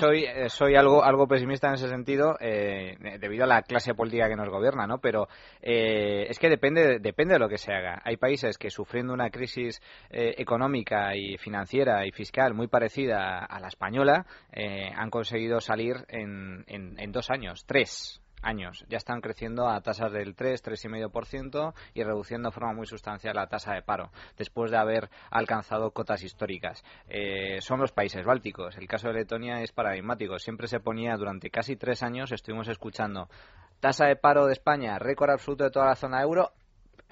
soy, 0.00 0.24
eh, 0.24 0.48
soy, 0.48 0.74
algo, 0.74 1.04
algo 1.04 1.26
pesimista 1.26 1.68
en 1.68 1.74
ese 1.74 1.88
sentido 1.88 2.36
debido 2.40 3.44
a 3.44 3.46
la 3.46 3.62
clase 3.62 3.94
política 3.94 4.28
que 4.28 4.36
nos 4.36 4.48
gobierna, 4.48 4.86
¿no? 4.86 4.98
Pero 4.98 5.28
es 5.60 6.38
que 6.38 6.48
depende, 6.48 6.98
depende 6.98 7.34
de 7.34 7.40
lo 7.40 7.48
que 7.48 7.58
se 7.58 7.72
haga. 7.72 8.00
Hay 8.04 8.16
países 8.16 8.58
que 8.58 8.70
sufriendo 8.70 9.12
una 9.12 9.30
crisis 9.30 9.80
económica 10.10 11.14
y 11.14 11.36
financiera 11.38 12.06
y 12.06 12.12
fiscal 12.12 12.54
muy 12.54 12.68
parecida 12.68 13.44
a 13.44 13.60
la 13.60 13.68
española 13.68 14.26
han 14.52 15.10
conseguido 15.10 15.60
salir 15.60 15.96
en 16.08 16.64
en, 16.66 17.12
dos 17.12 17.30
años, 17.30 17.41
tres 17.66 18.22
años. 18.42 18.84
Ya 18.88 18.98
están 18.98 19.20
creciendo 19.20 19.68
a 19.68 19.80
tasas 19.80 20.12
del 20.12 20.34
3, 20.34 20.62
3,5% 20.62 21.74
y 21.94 22.02
reduciendo 22.02 22.48
de 22.48 22.52
forma 22.52 22.72
muy 22.72 22.86
sustancial 22.86 23.36
la 23.36 23.48
tasa 23.48 23.74
de 23.74 23.82
paro, 23.82 24.10
después 24.36 24.70
de 24.70 24.78
haber 24.78 25.10
alcanzado 25.30 25.92
cotas 25.92 26.22
históricas. 26.22 26.84
Eh, 27.08 27.60
son 27.60 27.80
los 27.80 27.92
países 27.92 28.24
bálticos. 28.24 28.76
El 28.76 28.88
caso 28.88 29.08
de 29.08 29.14
Letonia 29.14 29.62
es 29.62 29.72
paradigmático. 29.72 30.38
Siempre 30.38 30.66
se 30.66 30.80
ponía 30.80 31.16
durante 31.16 31.50
casi 31.50 31.76
tres 31.76 32.02
años, 32.02 32.32
estuvimos 32.32 32.68
escuchando 32.68 33.28
tasa 33.80 34.06
de 34.06 34.16
paro 34.16 34.46
de 34.46 34.52
España, 34.52 34.98
récord 34.98 35.30
absoluto 35.30 35.64
de 35.64 35.70
toda 35.70 35.86
la 35.86 35.96
zona 35.96 36.22
euro, 36.22 36.52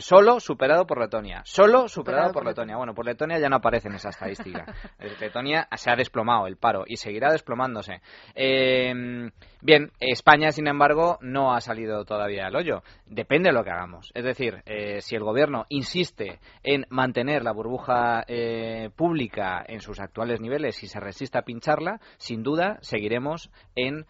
Solo 0.01 0.41
superado 0.41 0.87
por 0.87 0.99
Letonia. 0.99 1.43
Solo 1.45 1.89
superado, 1.89 2.33
por, 2.33 2.45
Letonia. 2.45 2.77
Bueno, 2.77 2.95
por 2.95 3.05
Letonia 3.05 3.39
ya 3.39 3.49
no 3.49 3.57
aparece 3.57 3.89
en 3.89 3.95
esa 3.95 4.09
estadística. 4.09 4.65
Letonia 5.21 5.69
se 5.77 5.91
ha 5.91 5.97
desplomado 5.97 6.47
el 6.47 6.57
paro 6.57 6.85
y 6.87 6.97
seguirá 6.97 7.31
desplomándose. 7.31 8.01
Eh, 8.35 9.31
bien, 9.61 9.93
España, 10.01 10.53
sin 10.53 10.67
embargo, 10.67 11.19
no 11.21 11.55
ha 11.55 11.61
salido 11.61 12.05
todavía 12.05 12.47
del 12.47 12.57
hoyo. 12.57 12.83
Depende 13.07 13.51
de 13.51 13.55
lo 13.55 13.63
que 13.63 13.71
hagamos. 13.71 14.11
Es 14.15 14.25
decir, 14.25 14.63
eh, 14.67 15.01
si 15.03 15.17
el 15.17 15.23
gobierno 15.23 15.67
insiste 15.69 16.41
en 16.63 16.87
mantener 16.89 17.43
la 17.43 17.53
burbuja 17.53 18.25
eh, 18.27 18.91
pública 18.97 19.65
en 19.67 19.81
sus 19.81 20.01
actuales 20.01 20.41
niveles 20.41 20.83
y 20.83 20.87
se 20.87 21.01
resiste 21.01 21.39
a 21.39 21.43
pincharla, 21.43 22.01
sin 22.17 22.43
duda 22.43 22.79
seguiremos 22.81 23.51
en 23.75 24.07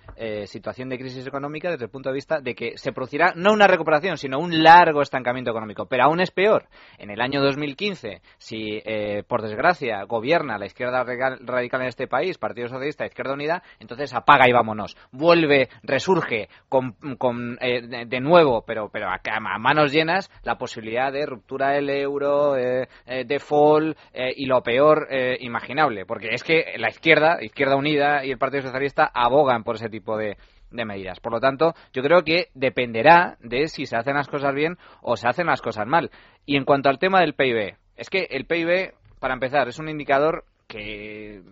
situación 0.46 0.88
de 0.88 0.98
crisis 0.98 1.26
económica 1.26 1.70
desde 1.70 1.86
el 1.86 1.90
punto 1.90 2.10
de 2.10 2.14
vista 2.14 2.40
de 2.40 2.54
que 2.54 2.76
se 2.76 2.92
producirá 2.92 3.32
no 3.34 3.52
una 3.52 3.66
recuperación, 3.66 4.16
sino 4.16 4.38
un 4.38 4.62
largo 4.62 5.02
estancamiento 5.02 5.50
económico. 5.50 5.79
Pero 5.86 6.04
aún 6.04 6.20
es 6.20 6.30
peor. 6.30 6.68
En 6.98 7.10
el 7.10 7.20
año 7.20 7.40
2015, 7.42 8.20
si 8.38 8.80
eh, 8.84 9.22
por 9.26 9.42
desgracia 9.42 10.04
gobierna 10.04 10.58
la 10.58 10.66
izquierda 10.66 11.04
radical 11.04 11.80
en 11.82 11.88
este 11.88 12.06
país, 12.06 12.38
Partido 12.38 12.68
Socialista, 12.68 13.06
Izquierda 13.06 13.34
Unida, 13.34 13.62
entonces 13.78 14.14
apaga 14.14 14.48
y 14.48 14.52
vámonos. 14.52 14.96
Vuelve, 15.12 15.68
resurge 15.82 16.48
con, 16.68 16.96
eh, 17.60 18.06
de, 18.06 18.20
nuevo, 18.20 18.64
pero, 18.66 18.88
pero 18.90 19.08
a, 19.08 19.58
manos 19.58 19.92
llenas, 19.92 20.30
la 20.42 20.56
posibilidad 20.56 21.12
de 21.12 21.26
ruptura 21.26 21.70
del 21.70 21.90
euro, 21.90 22.56
eh, 22.56 22.88
default 23.26 23.96
y 24.14 24.46
lo 24.46 24.62
peor 24.62 25.08
imaginable. 25.40 26.04
Porque 26.06 26.28
es 26.32 26.42
que 26.42 26.74
la 26.78 26.88
izquierda, 26.88 27.42
Izquierda 27.42 27.76
Unida 27.76 28.24
y 28.24 28.30
el 28.30 28.38
Partido 28.38 28.62
Socialista 28.62 29.10
abogan 29.12 29.64
por 29.64 29.76
ese 29.76 29.88
tipo 29.88 30.16
de, 30.16 30.36
de 30.70 30.84
medidas. 30.84 31.20
Por 31.20 31.32
lo 31.32 31.40
tanto, 31.40 31.74
yo 31.92 32.02
creo 32.02 32.22
que 32.22 32.48
dependerá 32.54 33.36
de 33.40 33.68
si 33.68 33.86
se 33.86 33.96
hacen 33.96 34.14
las 34.14 34.28
cosas 34.28 34.54
bien 34.54 34.76
o 35.02 35.16
se 35.16 35.28
hacen 35.28 35.46
las 35.46 35.62
cosas 35.62 35.86
mal. 35.86 36.10
Y 36.46 36.56
en 36.56 36.64
cuanto 36.64 36.88
al 36.88 36.98
tema 36.98 37.20
del 37.20 37.34
PIB, 37.34 37.76
es 37.96 38.10
que 38.10 38.26
el 38.30 38.46
PIB, 38.46 38.94
para 39.18 39.34
empezar, 39.34 39.68
es 39.68 39.78
un 39.78 39.88
indicador 39.88 40.44
que 40.66 41.42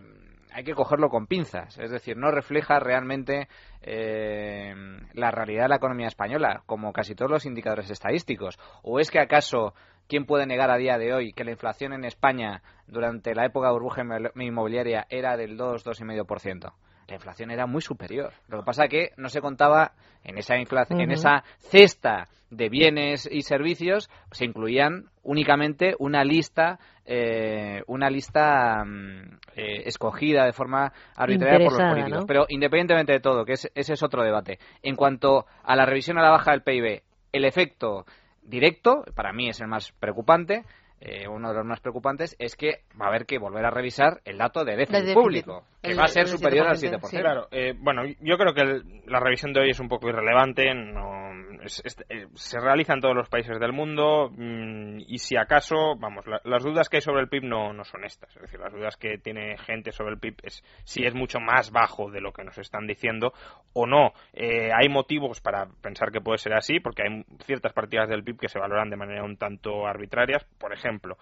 hay 0.52 0.64
que 0.64 0.74
cogerlo 0.74 1.08
con 1.08 1.26
pinzas. 1.26 1.78
Es 1.78 1.90
decir, 1.90 2.16
no 2.16 2.30
refleja 2.30 2.80
realmente 2.80 3.48
eh, 3.82 4.74
la 5.12 5.30
realidad 5.30 5.64
de 5.64 5.68
la 5.68 5.76
economía 5.76 6.08
española, 6.08 6.62
como 6.66 6.92
casi 6.92 7.14
todos 7.14 7.30
los 7.30 7.46
indicadores 7.46 7.90
estadísticos. 7.90 8.58
¿O 8.82 8.98
es 8.98 9.10
que 9.10 9.20
acaso 9.20 9.74
quién 10.08 10.24
puede 10.24 10.46
negar 10.46 10.70
a 10.70 10.78
día 10.78 10.98
de 10.98 11.12
hoy 11.12 11.32
que 11.32 11.44
la 11.44 11.50
inflación 11.50 11.92
en 11.92 12.04
España 12.04 12.62
durante 12.86 13.34
la 13.34 13.44
época 13.44 13.68
de 13.68 13.74
burbuja 13.74 14.02
inmobiliaria 14.36 15.06
era 15.10 15.36
del 15.36 15.56
2, 15.56 15.84
2,5%? 15.84 16.72
La 17.08 17.14
inflación 17.14 17.50
era 17.50 17.66
muy 17.66 17.80
superior. 17.80 18.32
Lo 18.48 18.58
que 18.58 18.64
pasa 18.64 18.84
es 18.84 18.90
que 18.90 19.10
no 19.16 19.28
se 19.28 19.40
contaba 19.40 19.92
en 20.24 20.38
esa 20.38 20.56
inflación, 20.58 21.00
en 21.00 21.10
esa 21.10 21.42
cesta 21.58 22.28
de 22.50 22.68
bienes 22.68 23.28
y 23.30 23.42
servicios 23.42 24.10
se 24.30 24.44
incluían 24.44 25.06
únicamente 25.22 25.94
una 25.98 26.24
lista 26.24 26.78
eh, 27.10 27.82
una 27.86 28.10
lista 28.10 28.84
mm, 28.84 29.38
eh, 29.56 29.82
escogida 29.86 30.44
de 30.44 30.52
forma 30.52 30.92
arbitraria 31.16 31.66
por 31.66 31.78
los 31.78 31.90
políticos. 31.90 32.24
Pero 32.28 32.44
independientemente 32.50 33.14
de 33.14 33.20
todo, 33.20 33.46
que 33.46 33.54
ese 33.54 33.70
es 33.74 34.02
otro 34.02 34.22
debate. 34.22 34.58
En 34.82 34.94
cuanto 34.94 35.46
a 35.62 35.74
la 35.74 35.86
revisión 35.86 36.18
a 36.18 36.22
la 36.22 36.30
baja 36.30 36.50
del 36.50 36.60
PIB, 36.60 37.02
el 37.32 37.44
efecto 37.46 38.04
directo, 38.42 39.04
para 39.14 39.32
mí 39.32 39.48
es 39.48 39.58
el 39.60 39.68
más 39.68 39.92
preocupante, 39.92 40.64
eh, 41.00 41.28
uno 41.28 41.50
de 41.50 41.54
los 41.54 41.64
más 41.64 41.78
preocupantes 41.80 42.34
es 42.40 42.56
que 42.56 42.82
va 43.00 43.06
a 43.06 43.08
haber 43.08 43.24
que 43.24 43.38
volver 43.38 43.64
a 43.64 43.70
revisar 43.70 44.20
el 44.24 44.36
dato 44.36 44.64
de 44.64 44.74
déficit, 44.74 45.14
público, 45.14 45.64
que 45.80 45.94
va 45.94 46.04
a 46.04 46.08
ser 46.08 46.26
superior 46.26 46.66
al 46.66 46.76
7%. 46.76 47.20
Claro, 47.20 47.46
eh, 47.52 47.72
bueno, 47.78 48.02
yo 48.20 48.36
creo 48.36 48.52
que 48.52 48.82
la 49.06 49.20
revisión 49.20 49.52
de 49.52 49.60
hoy 49.60 49.70
es 49.70 49.78
un 49.78 49.88
poco 49.88 50.08
irrelevante, 50.08 50.74
no, 50.74 51.30
eh, 51.62 52.26
se 52.34 52.60
realiza 52.60 52.94
en 52.94 53.00
todos 53.00 53.14
los 53.14 53.28
países 53.28 53.60
del 53.60 53.72
mundo 53.72 54.30
mm, 54.36 54.98
y 55.06 55.18
si 55.18 55.36
acaso, 55.36 55.94
vamos, 55.96 56.24
las 56.42 56.64
dudas 56.64 56.88
que 56.88 56.96
hay 56.96 57.00
sobre 57.00 57.22
el 57.22 57.28
PIB 57.28 57.44
no, 57.44 57.72
no 57.72 57.84
son 57.84 58.04
estas, 58.04 58.34
es 58.34 58.42
decir, 58.42 58.58
las 58.58 58.72
dudas 58.72 58.96
que 58.96 59.18
tiene 59.18 59.56
gente 59.58 59.92
sobre 59.92 60.14
el 60.14 60.18
PIB 60.18 60.34
es 60.42 60.64
si 60.82 61.04
es 61.04 61.14
mucho 61.14 61.38
más 61.38 61.70
bajo 61.70 62.10
de 62.10 62.20
lo 62.20 62.32
que 62.32 62.42
nos 62.42 62.58
están 62.58 62.88
diciendo 62.88 63.32
o 63.72 63.86
no. 63.86 64.14
hay 64.34 64.88
motivos 64.88 65.40
para 65.40 65.66
pensar 65.80 66.10
que 66.10 66.20
puede 66.20 66.38
ser 66.38 66.54
así, 66.54 66.80
porque 66.80 67.02
hay 67.02 67.24
ciertas 67.44 67.72
partidas 67.72 68.08
del 68.08 68.24
PIB 68.24 68.40
que 68.40 68.48
se 68.48 68.58
valoran 68.58 68.90
de 68.90 68.96
manera 68.96 69.22
un 69.22 69.36
tanto 69.36 69.86
arbitrarias, 69.86 70.44
por 70.58 70.72
ejemplo, 70.72 70.87
ejemplo, 70.88 71.18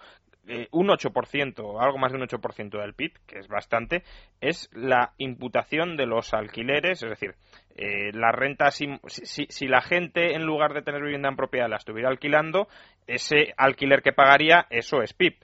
eh, 0.47 0.67
un 0.71 0.87
8%, 0.87 1.81
algo 1.81 1.97
más 1.97 2.11
de 2.11 2.17
un 2.17 2.23
8% 2.25 2.79
del 2.79 2.93
PIB, 2.93 3.11
que 3.25 3.39
es 3.39 3.49
bastante, 3.49 4.03
es 4.39 4.69
la 4.73 5.11
imputación 5.17 5.97
de 5.97 6.05
los 6.05 6.33
alquileres, 6.33 7.03
es 7.03 7.09
decir, 7.09 7.35
eh, 7.75 8.11
la 8.13 8.31
renta, 8.31 8.71
si, 8.71 8.87
si, 9.07 9.67
la 9.67 9.81
gente 9.81 10.35
en 10.35 10.43
lugar 10.43 10.73
de 10.73 10.81
tener 10.81 11.01
vivienda 11.01 11.27
en 11.27 11.35
propiedad 11.35 11.69
la 11.69 11.75
estuviera 11.75 12.09
alquilando, 12.09 12.69
ese 13.07 13.53
alquiler 13.57 14.01
que 14.01 14.13
pagaría, 14.13 14.67
eso 14.69 15.01
es 15.01 15.13
PIB 15.13 15.35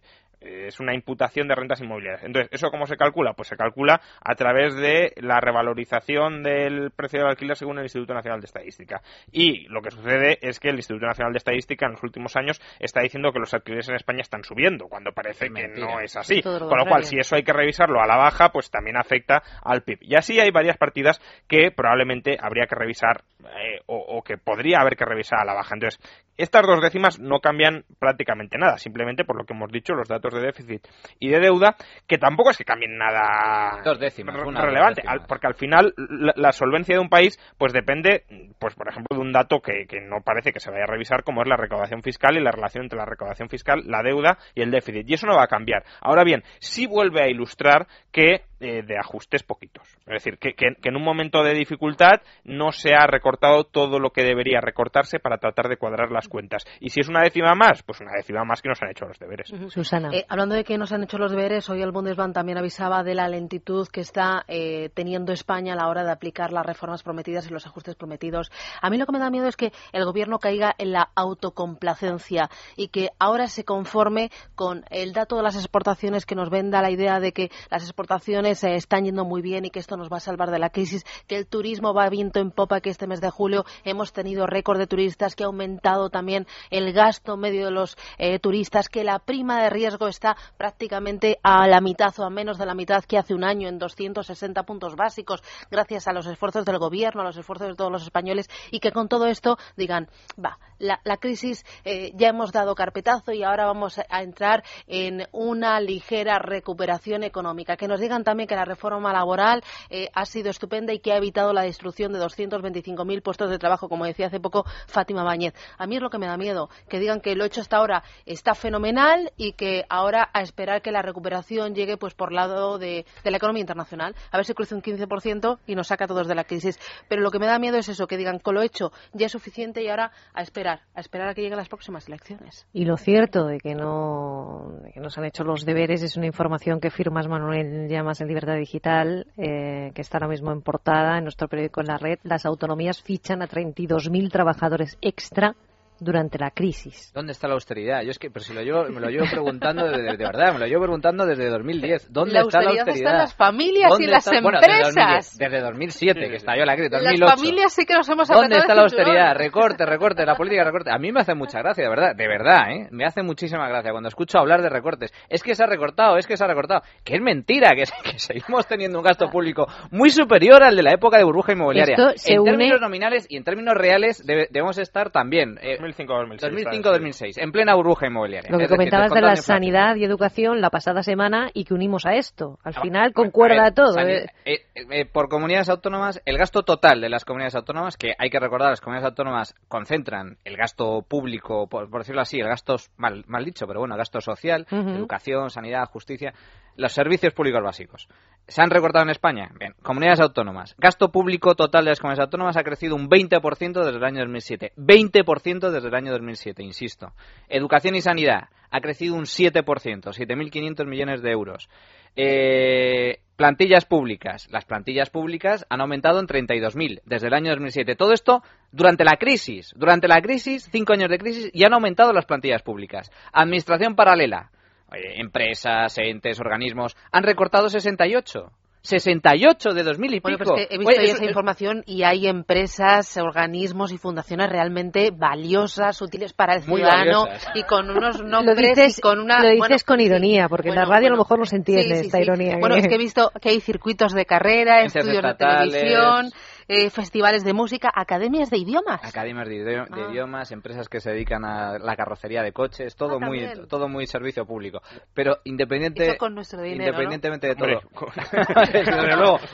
es 0.44 0.80
una 0.80 0.94
imputación 0.94 1.48
de 1.48 1.56
rentas 1.56 1.82
inmobiliarias. 1.82 2.24
Entonces, 2.24 2.50
¿eso 2.52 2.70
cómo 2.70 2.86
se 2.86 2.98
calcula? 2.98 3.34
Pues 3.34 3.48
se 3.48 3.58
calcula 3.58 4.02
a 4.22 4.36
través 4.36 4.76
de 4.76 5.14
la 5.18 5.40
revalorización 5.40 6.44
del 6.44 6.92
precio 6.92 7.20
del 7.20 7.30
alquiler 7.30 7.56
según 7.56 7.78
el 7.78 7.86
Instituto 7.86 8.14
Nacional 8.14 8.40
de 8.40 8.46
Estadística. 8.46 9.02
Y 9.32 9.68
lo 9.68 9.82
que 9.82 9.92
sucede 9.92 10.40
es 10.42 10.60
que 10.60 10.70
el 10.70 10.76
Instituto 10.76 11.06
Nacional 11.06 11.34
de 11.34 11.38
Estadística 11.38 11.86
en 11.86 11.94
los 11.94 12.04
últimos 12.04 12.36
años 12.36 12.62
está 12.80 13.02
diciendo 13.02 13.32
que 13.32 13.40
los 13.40 13.54
alquileres 13.54 13.90
en 13.90 13.96
España 13.96 14.22
están 14.22 14.44
subiendo, 14.44 14.88
cuando 14.88 15.12
parece 15.12 15.50
que 15.50 15.68
no 15.68 16.00
es 16.00 16.16
así. 16.16 16.42
Con 16.42 16.78
lo 16.78 16.86
cual, 16.86 17.04
si 17.04 17.18
eso 17.18 17.36
hay 17.36 17.44
que 17.44 17.54
revisarlo 17.54 18.02
a 18.02 18.08
la 18.08 18.18
baja, 18.18 18.50
pues 18.50 18.70
también 18.70 18.98
afecta 18.98 19.44
al 19.64 19.84
PIB. 19.84 20.00
Y 20.02 20.16
así 20.16 20.40
hay 20.40 20.52
varias 20.52 20.78
partidas 20.78 21.22
que 21.48 21.72
probablemente 21.72 22.38
habría 22.40 22.66
que 22.66 22.76
revisar 22.76 23.24
eh, 23.44 23.82
o, 23.86 23.98
o 23.98 24.24
que 24.24 24.38
podría 24.38 24.80
haber 24.80 24.96
que 24.96 25.06
revisar 25.06 25.40
a 25.40 25.46
la 25.46 25.54
baja. 25.54 25.76
Entonces, 25.76 26.00
estas 26.38 26.66
dos 26.66 26.82
décimas 26.82 27.20
no 27.20 27.40
cambian 27.40 27.86
prácticamente 28.00 28.58
nada, 28.58 28.78
simplemente 28.78 29.24
por 29.24 29.38
lo 29.38 29.46
que 29.46 29.54
hemos 29.54 29.72
dicho, 29.72 29.94
los 29.94 30.08
datos 30.08 30.34
de 30.34 30.42
déficit 30.42 30.88
y 31.20 31.30
de 31.30 31.40
deuda, 31.40 31.76
que 32.08 32.18
tampoco 32.18 32.52
es 32.52 32.58
que 32.58 32.66
cambien 32.66 32.98
nada 32.98 33.82
dos 33.84 34.00
décimas, 34.00 34.36
relevante, 34.36 35.04
porque 35.28 35.48
al 35.48 35.56
final 35.56 35.94
la, 35.98 36.52
solvencia 36.52 36.96
de 36.96 37.02
un 37.02 37.10
país 37.10 37.40
pues 37.58 37.74
depende, 37.74 38.26
pues 38.60 38.76
por 38.76 38.90
ejemplo, 38.90 39.16
de 39.16 39.22
un 39.22 39.32
dato 39.32 39.60
que, 39.60 39.86
que, 39.88 40.02
no 40.02 40.22
parece 40.22 40.52
que 40.52 40.60
se 40.60 40.72
vaya 40.72 40.84
a 40.84 40.92
revisar, 40.92 41.24
como 41.24 41.42
es 41.42 41.48
la 41.48 41.58
recaudación 41.58 42.02
fiscal 42.02 42.38
y 42.38 42.42
la 42.42 42.52
relación 42.52 42.86
entre 42.86 42.98
la 42.98 43.06
recaudación 43.06 43.50
fiscal, 43.50 43.84
la 43.86 44.02
deuda 44.04 44.38
y 44.56 44.62
el 44.62 44.72
déficit. 44.72 45.10
Y 45.10 45.14
eso 45.14 45.28
no 45.28 45.36
va 45.36 45.44
a 45.44 45.48
cambiar. 45.48 45.84
Ahora 46.02 46.24
bien, 46.24 46.44
sí 46.60 46.86
vuelve 46.88 47.24
a 47.24 47.28
ilustrar 47.28 47.88
que 48.12 48.42
eh, 48.64 48.82
de 48.82 48.98
ajustes 48.98 49.44
poquitos. 49.44 49.86
Es 50.06 50.24
decir, 50.24 50.38
que, 50.38 50.56
en 50.58 50.96
un 50.96 51.04
momento 51.04 51.44
de 51.44 51.54
dificultad 51.54 52.22
no 52.46 52.72
se 52.72 52.94
ha 52.96 53.06
recortado 53.08 53.66
todo 53.66 54.00
lo 54.00 54.12
que 54.12 54.24
debería 54.24 54.62
recortarse 54.62 55.20
para 55.20 55.38
tratar 55.38 55.68
de 55.68 55.76
cuadrar 55.76 56.12
las 56.12 56.30
cuentas. 56.30 56.64
Y 56.80 56.90
si 56.90 57.02
es 57.02 57.10
una 57.10 57.22
décima 57.22 57.56
más, 57.56 57.84
pues 57.84 58.00
una 58.00 58.14
décima 58.16 58.46
más 58.46 58.62
que 58.62 58.70
nos 58.70 58.82
han 58.82 58.92
hecho 58.92 59.06
los 59.06 59.20
deberes. 59.20 59.52
Susana. 59.68 60.12
Eh, 60.14 60.26
hablando 60.30 60.56
de 60.56 60.64
que 60.64 60.78
nos 60.78 60.94
han 60.94 61.04
hecho 61.04 61.18
los 61.18 61.32
deberes, 61.32 61.70
hoy 61.70 61.82
el 61.82 61.92
Bundesbank 61.92 62.34
también 62.34 62.58
avisaba 62.58 63.04
de 63.04 63.16
la 63.16 63.28
lentitud 63.28 63.88
que 63.90 64.00
está 64.00 64.46
eh, 64.48 64.90
teniendo 64.94 65.34
España 65.34 65.74
a 65.74 65.76
la 65.76 65.90
hora 65.90 66.06
de 66.06 66.12
aplicar 66.12 66.54
las 66.54 66.66
reformas 66.66 67.04
prometidas 67.04 67.46
y 67.50 67.54
los 67.54 67.66
ajustes 67.66 67.96
prometidos. 67.96 68.50
A 68.82 68.90
mí 68.90 68.98
lo 68.98 69.06
que 69.06 69.12
me 69.12 69.20
da 69.20 69.30
miedo 69.30 69.48
es 69.48 69.58
que 69.58 69.74
el 69.92 70.06
gobierno 70.06 70.40
caiga 70.40 70.74
en 70.78 70.94
la 70.94 71.10
autocomplacencia 71.16 72.50
y 72.78 72.88
que 72.88 73.10
ahora 73.20 73.48
se 73.48 73.66
conforme 73.66 74.32
con 74.56 74.86
el 74.90 75.12
dato 75.12 75.36
de 75.36 75.44
las 75.44 75.58
exportaciones 75.58 76.26
que 76.26 76.36
nos 76.36 76.50
venda 76.50 76.82
la 76.82 76.92
idea 76.92 77.20
de 77.20 77.34
que 77.34 77.52
las 77.70 77.84
exportaciones 77.84 78.53
se 78.56 78.76
están 78.76 79.06
yendo 79.06 79.26
muy 79.26 79.42
bien 79.42 79.66
y 79.66 79.70
que 79.70 79.80
esto 79.80 79.98
nos 79.98 80.12
va 80.12 80.18
a 80.18 80.20
salvar 80.20 80.52
de 80.52 80.60
la 80.60 80.70
crisis, 80.70 81.04
que 81.28 81.36
el 81.36 81.48
turismo 81.48 81.94
va 81.94 82.10
viento 82.10 82.40
en 82.40 82.52
popa, 82.52 82.82
que 82.82 82.90
este 82.90 83.08
mes 83.08 83.22
de 83.22 83.30
julio 83.30 83.66
hemos 83.84 84.14
tenido 84.14 84.48
récord 84.48 84.78
de 84.78 84.88
turistas, 84.88 85.36
que 85.36 85.44
ha 85.44 85.48
aumentado 85.48 86.10
también 86.10 86.48
el 86.70 86.94
gasto 86.94 87.38
medio 87.38 87.66
de 87.66 87.72
los 87.72 87.98
eh, 88.18 88.40
turistas, 88.40 88.90
que 88.90 89.04
la 89.04 89.20
prima 89.20 89.62
de 89.62 89.70
riesgo 89.70 90.08
está 90.08 90.36
prácticamente 90.58 91.40
a 91.44 91.68
la 91.68 91.82
mitad 91.82 92.14
o 92.20 92.24
a 92.24 92.30
menos 92.30 92.58
de 92.58 92.66
la 92.66 92.76
mitad 92.76 93.04
que 93.04 93.18
hace 93.18 93.34
un 93.34 93.44
año 93.44 93.68
en 93.68 93.80
260 93.80 94.64
puntos 94.64 94.96
básicos, 94.96 95.44
gracias 95.70 96.08
a 96.08 96.14
los 96.14 96.26
esfuerzos 96.28 96.66
del 96.66 96.78
gobierno, 96.78 97.22
a 97.22 97.26
los 97.26 97.38
esfuerzos 97.38 97.70
de 97.70 97.76
todos 97.76 97.92
los 97.92 98.04
españoles 98.04 98.50
y 98.72 98.80
que 98.80 98.92
con 98.92 99.08
todo 99.08 99.28
esto 99.28 99.58
digan, 99.76 100.08
va, 100.44 100.58
la, 100.80 101.18
crisis 101.18 101.66
eh, 101.86 102.12
ya 102.16 102.30
hemos 102.30 102.52
dado 102.52 102.76
carpetazo 102.76 103.32
y 103.32 103.44
ahora 103.44 103.66
vamos 103.66 104.00
a 104.10 104.22
entrar 104.22 104.64
en 104.88 105.28
una 105.32 105.80
ligera 105.80 106.40
recuperación 106.40 107.24
económica. 107.24 107.78
Que 107.78 107.88
nos 107.88 108.00
digan 108.00 108.24
también 108.24 108.43
que 108.48 108.56
la 108.56 108.66
reforma 108.66 109.14
laboral 109.14 109.64
eh, 109.90 110.10
ha 110.14 110.26
sido 110.26 110.50
estupenda 110.50 110.94
y 110.94 111.00
que 111.00 111.12
ha 111.12 111.18
evitado 111.18 111.54
la 111.54 111.64
destrucción 111.64 112.14
de 112.14 112.20
225.000 112.20 113.22
puestos 113.22 113.50
de 113.50 113.60
trabajo, 113.60 113.90
como 113.90 114.06
decía 114.06 114.28
hace 114.28 114.40
poco 114.40 114.66
Fátima 114.88 115.24
Bañez. 115.24 115.54
A 115.78 115.88
mí 115.88 115.96
es 115.96 116.02
lo 116.02 116.10
que 116.10 116.18
me 116.18 116.28
da 116.28 116.38
miedo, 116.38 116.70
que 116.90 117.00
digan 117.00 117.22
que 117.22 117.36
lo 117.36 117.46
hecho 117.46 117.62
hasta 117.62 117.78
ahora 117.78 118.04
está 118.26 118.56
fenomenal 118.56 119.32
y 119.38 119.54
que 119.54 119.86
ahora 119.90 120.30
a 120.34 120.42
esperar 120.42 120.82
que 120.82 120.92
la 120.92 121.02
recuperación 121.02 121.76
llegue 121.76 121.98
pues 121.98 122.14
por 122.14 122.32
lado 122.32 122.78
de, 122.78 123.06
la 123.24 123.38
economía 123.38 123.62
internacional. 123.62 124.16
A 124.32 124.38
ver 124.38 124.46
si 124.46 124.54
crece 124.54 124.76
un 124.76 124.82
15% 124.82 125.60
y 125.68 125.76
nos 125.76 125.88
saca 125.88 126.06
a 126.06 126.08
todos 126.08 126.28
de 126.28 126.36
la 126.36 126.44
crisis. 126.44 126.80
Pero 127.08 127.22
lo 127.22 127.32
que 127.32 127.40
me 127.40 127.48
da 127.48 127.60
miedo 127.60 127.78
es 127.78 127.90
eso, 127.90 128.08
que 128.08 128.18
digan 128.18 128.40
que 128.40 128.52
lo 128.52 128.62
hecho 128.62 128.92
ya 129.14 129.26
es 129.26 129.32
suficiente 129.32 129.84
y 129.84 129.90
ahora 129.90 130.12
a 130.34 130.42
esperar, 130.42 130.82
a 130.94 131.00
esperar 131.00 131.30
a 131.30 131.34
que 131.34 131.42
lleguen 131.42 131.58
las 131.58 131.70
próximas 131.70 132.08
elecciones. 132.08 132.68
Y 132.74 132.86
lo 132.86 132.98
cierto 132.98 133.46
de 133.46 133.58
que 133.60 133.76
no, 133.76 134.80
de 134.84 134.92
que 134.92 135.00
nos 135.00 135.18
han 135.18 135.26
hecho 135.26 135.44
los 135.44 135.66
deberes 135.66 136.04
es 136.04 136.16
una 136.18 136.28
información 136.28 136.80
que 136.80 136.90
firmas 136.90 137.28
Manuel 137.28 137.88
Llamas 137.90 138.22
en 138.24 138.30
Libertad 138.30 138.56
Digital, 138.56 139.28
eh, 139.38 139.92
que 139.94 140.02
está 140.02 140.18
ahora 140.18 140.30
mismo 140.30 140.52
en 140.52 140.62
portada 140.62 141.18
en 141.18 141.24
nuestro 141.24 141.48
periódico 141.48 141.82
en 141.82 141.88
la 141.88 141.98
red. 141.98 142.20
Las 142.24 142.46
autonomías 142.46 143.02
fichan 143.02 143.42
a 143.42 143.48
32.000 143.48 144.32
trabajadores 144.32 144.98
extra 145.02 145.56
durante 146.00 146.38
la 146.38 146.52
crisis. 146.52 147.12
¿Dónde 147.14 147.32
está 147.32 147.48
la 147.48 147.54
austeridad? 147.56 148.02
Yo 148.04 148.12
es 148.12 148.20
que, 148.20 148.30
pero 148.30 148.44
si 148.44 148.54
lo 148.54 148.62
llevo, 148.62 148.84
me 148.90 149.00
lo 149.00 149.10
llevo 149.10 149.26
preguntando 149.30 149.88
de, 149.88 150.02
de, 150.02 150.18
verdad, 150.18 150.54
me 150.54 150.60
lo 150.60 150.66
llevo 150.66 150.82
preguntando 150.82 151.26
desde 151.26 151.50
2010. 151.50 152.08
¿Dónde 152.12 152.40
está 152.40 152.62
la 152.62 152.70
austeridad? 152.72 152.96
Están 152.96 153.18
las 153.18 153.36
familias 153.36 154.00
y 154.00 154.08
las 154.08 154.28
empresas. 154.28 155.38
desde, 155.38 155.62
2007, 155.62 156.30
que 156.30 156.36
estalló 156.36 156.66
la 156.66 156.76
crisis, 156.76 156.92
2008. 156.92 157.26
Las 157.26 157.36
familias 157.36 157.74
sí 157.74 157.86
que 157.86 157.94
nos 157.94 158.10
hemos 158.10 158.28
¿Dónde 158.28 158.58
está 158.58 158.76
la 158.76 158.84
austeridad? 158.84 159.36
Recorte, 159.38 159.86
recorte, 159.86 160.26
la 160.26 160.36
política 160.36 160.64
recorte. 160.64 160.92
A 160.92 160.98
mí 160.98 161.12
me 161.12 161.22
hace 161.22 161.36
mucha 161.36 161.60
gracia, 161.60 161.84
de 161.84 161.90
verdad, 161.90 162.16
de 162.16 162.28
verdad, 162.28 162.72
¿eh? 162.72 162.88
Me 162.92 163.06
hace 163.06 163.24
muchísima 163.24 163.68
gracia 163.68 163.92
cuando 163.92 164.10
escucho 164.10 164.40
hablar 164.40 164.62
de 164.62 164.70
recortes. 164.70 165.14
Es 165.30 165.44
que 165.44 165.56
se 165.56 165.64
ha 165.64 165.68
recortado, 165.68 166.18
es 166.18 166.28
que 166.28 166.38
se 166.38 166.44
ha 166.44 166.48
recortado. 166.48 166.82
Que 167.04 167.16
es 167.16 167.22
mentira, 167.22 167.72
que, 167.76 167.86
seguimos 168.18 168.68
teniendo 168.68 168.98
un 168.98 169.04
gasto 169.04 169.30
público 169.30 169.68
muy 169.92 170.10
superior 170.10 170.64
al 170.64 170.76
de 170.76 170.84
la 170.84 170.94
época 170.94 171.18
de 171.18 171.24
burbuja 171.24 171.54
inmobiliaria. 171.54 171.96
en 172.26 172.44
términos 172.44 172.82
nominales 172.82 173.26
y 173.30 173.38
en 173.38 173.44
términos 173.44 173.76
reales 173.76 174.26
debemos 174.26 174.78
estar 174.78 175.12
también. 175.12 175.58
Eh, 175.62 175.78
2005-2006. 175.84 176.84
2005-2006, 176.84 177.34
en 177.38 177.52
plena 177.52 177.76
burbuja 177.76 178.08
inmobiliaria. 178.08 178.52
Lo 178.52 178.58
que 178.58 178.68
comentabas 178.68 179.12
de 179.12 179.22
la 179.22 179.36
sanidad 179.36 179.96
y 179.96 180.04
educación 180.04 180.62
la 180.62 180.70
pasada 180.70 181.04
semana 181.04 181.50
y 181.54 181.66
que 181.66 181.74
unimos 181.74 182.06
a 182.06 182.16
esto. 182.16 182.60
Al 182.64 182.74
final 182.74 183.14
concuerda 183.14 183.72
todo. 183.72 183.98
¿eh? 184.00 184.28
Eh, 184.46 184.66
eh, 184.76 185.06
por 185.06 185.30
comunidades 185.30 185.70
autónomas, 185.70 186.22
el 186.26 186.38
gasto 186.38 186.64
total 186.64 187.02
de 187.02 187.10
las 187.10 187.26
comunidades 187.26 187.56
autónomas, 187.56 187.98
que 187.98 188.14
hay 188.18 188.30
que 188.30 188.40
recordar, 188.40 188.70
las 188.70 188.82
comunidades 188.82 189.12
autónomas 189.12 189.56
concentran 189.68 190.38
el 190.44 190.58
gasto 190.58 191.04
público, 191.08 191.68
por, 191.68 191.90
decirlo 191.90 192.22
así, 192.22 192.40
el 192.40 192.48
gasto, 192.48 192.76
mal, 192.98 193.24
mal 193.28 193.46
dicho, 193.46 193.68
pero 193.68 193.80
bueno, 193.80 193.96
gasto 193.98 194.22
social, 194.22 194.66
educación, 194.72 195.50
sanidad, 195.50 195.86
justicia, 195.90 196.34
los 196.76 196.94
servicios 196.94 197.34
públicos 197.34 197.62
básicos. 197.62 198.08
¿Se 198.48 198.62
han 198.62 198.70
recortado 198.70 199.04
en 199.04 199.12
España? 199.12 199.50
Bien. 199.58 199.74
Comunidades 199.82 200.20
autónomas. 200.20 200.76
Gasto 200.78 201.12
público 201.12 201.56
total 201.56 201.86
de 201.86 201.92
las 201.92 202.00
comunidades 202.00 202.28
autónomas 202.28 202.58
ha 202.58 202.64
crecido 202.64 202.96
un 202.96 203.10
20% 203.10 203.86
desde 203.86 203.98
el 203.98 204.04
año 204.04 204.20
2007. 204.20 204.74
20% 204.76 205.70
desde 205.70 205.88
el 205.88 205.96
año 205.96 206.12
2007, 206.12 206.62
insisto. 206.62 207.14
Educación 207.48 207.96
y 207.96 208.02
sanidad 208.02 208.50
ha 208.70 208.82
crecido 208.82 209.16
un 209.16 209.24
7%, 209.24 209.64
7.500 209.64 210.86
millones 210.86 211.22
de 211.22 211.32
euros. 211.32 211.70
Eh, 212.16 213.20
plantillas 213.38 213.86
públicas. 213.86 214.50
Las 214.52 214.66
plantillas 214.66 215.10
públicas 215.10 215.66
han 215.70 215.80
aumentado 215.80 216.20
en 216.20 216.28
32.000 216.28 217.02
desde 217.06 217.28
el 217.28 217.34
año 217.34 217.52
2007. 217.52 217.96
Todo 217.96 218.12
esto 218.12 218.44
durante 218.72 219.06
la 219.06 219.18
crisis. 219.18 219.74
Durante 219.78 220.10
la 220.10 220.22
crisis, 220.22 220.68
cinco 220.70 220.94
años 220.94 221.10
de 221.10 221.18
crisis, 221.18 221.50
y 221.54 221.64
han 221.64 221.74
aumentado 221.74 222.12
las 222.12 222.26
plantillas 222.26 222.62
públicas. 222.62 223.10
Administración 223.32 223.96
paralela 223.96 224.52
empresas, 224.94 225.98
entes, 225.98 226.40
organismos, 226.40 226.96
han 227.12 227.24
recortado 227.24 227.70
68. 227.70 228.52
68 228.84 229.74
de 229.74 229.84
2000 229.84 230.14
y 230.14 230.20
bueno, 230.20 230.38
pico. 230.38 230.54
Pues 230.54 230.68
que 230.68 230.76
he 230.76 230.78
visto 230.78 231.02
esa 231.02 231.24
información 231.24 231.84
y 231.86 232.04
hay 232.04 232.28
empresas, 232.28 233.16
organismos 233.18 233.94
y 233.94 233.98
fundaciones 233.98 234.50
realmente 234.50 235.12
valiosas, 235.12 236.02
útiles 236.02 236.34
para 236.34 236.56
el 236.56 236.64
ciudadano 236.64 237.26
y 237.56 237.64
con 237.64 237.90
unos 237.90 238.22
nombres 238.22 238.58
lo 238.58 238.68
dices, 238.68 238.98
y 238.98 239.02
con 239.02 239.20
una... 239.20 239.42
Lo 239.42 239.52
dices 239.52 239.86
con 239.86 240.02
ironía, 240.02 240.50
porque 240.50 240.70
en 240.70 240.76
la 240.76 240.84
radio 240.84 241.08
a 241.08 241.12
lo 241.12 241.18
mejor 241.18 241.40
no 241.40 241.46
se 241.46 241.56
entiende 241.56 242.02
esta 242.02 242.22
ironía. 242.22 242.58
Bueno, 242.60 242.76
es 242.76 242.88
que 242.88 242.96
he 242.96 243.00
visto 243.00 243.32
que 243.42 243.50
hay 243.50 243.62
circuitos 243.62 244.12
de 244.12 244.26
carrera, 244.26 244.84
estudios 244.84 245.24
de 245.24 245.34
televisión 245.36 246.32
eh, 246.68 246.90
festivales 246.90 247.44
de 247.44 247.54
música, 247.54 247.92
academias 247.94 248.50
de 248.50 248.58
idiomas. 248.58 249.04
Academias 249.04 249.48
de, 249.48 249.80
ah. 249.80 250.10
idiomas, 250.10 250.52
empresas 250.52 250.90
que 250.90 251.00
se 251.00 251.12
dedican 251.12 251.46
a 251.46 251.78
la 251.80 251.96
carrocería 251.96 252.42
de 252.42 252.52
coches, 252.52 252.96
todo 252.96 253.18
ah, 253.22 253.26
muy 253.26 253.44
todo 253.68 253.88
muy 253.88 254.08
servicio 254.08 254.46
público. 254.46 254.82
Pero 255.14 255.38
independiente, 255.44 256.18
con 256.18 256.36
nuestro 256.36 256.62
dinero, 256.62 256.92
independientemente 256.92 257.48
de 257.48 257.56
todo. 257.56 257.82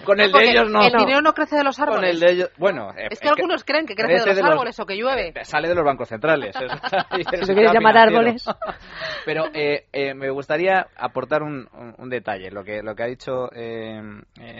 con 0.03 0.19
el 0.19 0.31
de 0.31 0.49
ellos 0.49 0.69
no. 0.69 0.83
El 0.83 0.93
dinero 0.93 1.21
no 1.21 1.33
crece 1.33 1.57
de 1.57 1.63
los 1.63 1.79
árboles. 1.79 2.01
Con 2.01 2.09
el 2.09 2.19
de 2.19 2.31
ellos, 2.31 2.51
bueno, 2.57 2.91
es 2.95 3.19
que 3.19 3.29
algunos 3.29 3.63
creen 3.63 3.85
que 3.85 3.95
crece, 3.95 4.29
de 4.29 4.41
los 4.41 4.51
árboles 4.51 4.79
o 4.79 4.85
que 4.85 4.95
llueve. 4.95 5.33
Sale 5.43 5.67
de 5.67 5.75
los 5.75 5.83
bancos 5.83 6.09
centrales. 6.09 6.55
si 7.15 7.23
quieres 7.25 7.73
llamar 7.73 7.97
árboles. 7.97 8.45
Pero 9.25 9.45
eh, 9.53 9.85
eh, 9.91 10.13
me 10.13 10.29
gustaría 10.29 10.87
aportar 10.97 11.43
un, 11.43 11.67
un, 11.97 12.09
detalle, 12.09 12.51
lo 12.51 12.63
que 12.63 12.81
lo 12.81 12.95
que 12.95 13.03
ha 13.03 13.07
dicho 13.07 13.49
eh, 13.53 14.01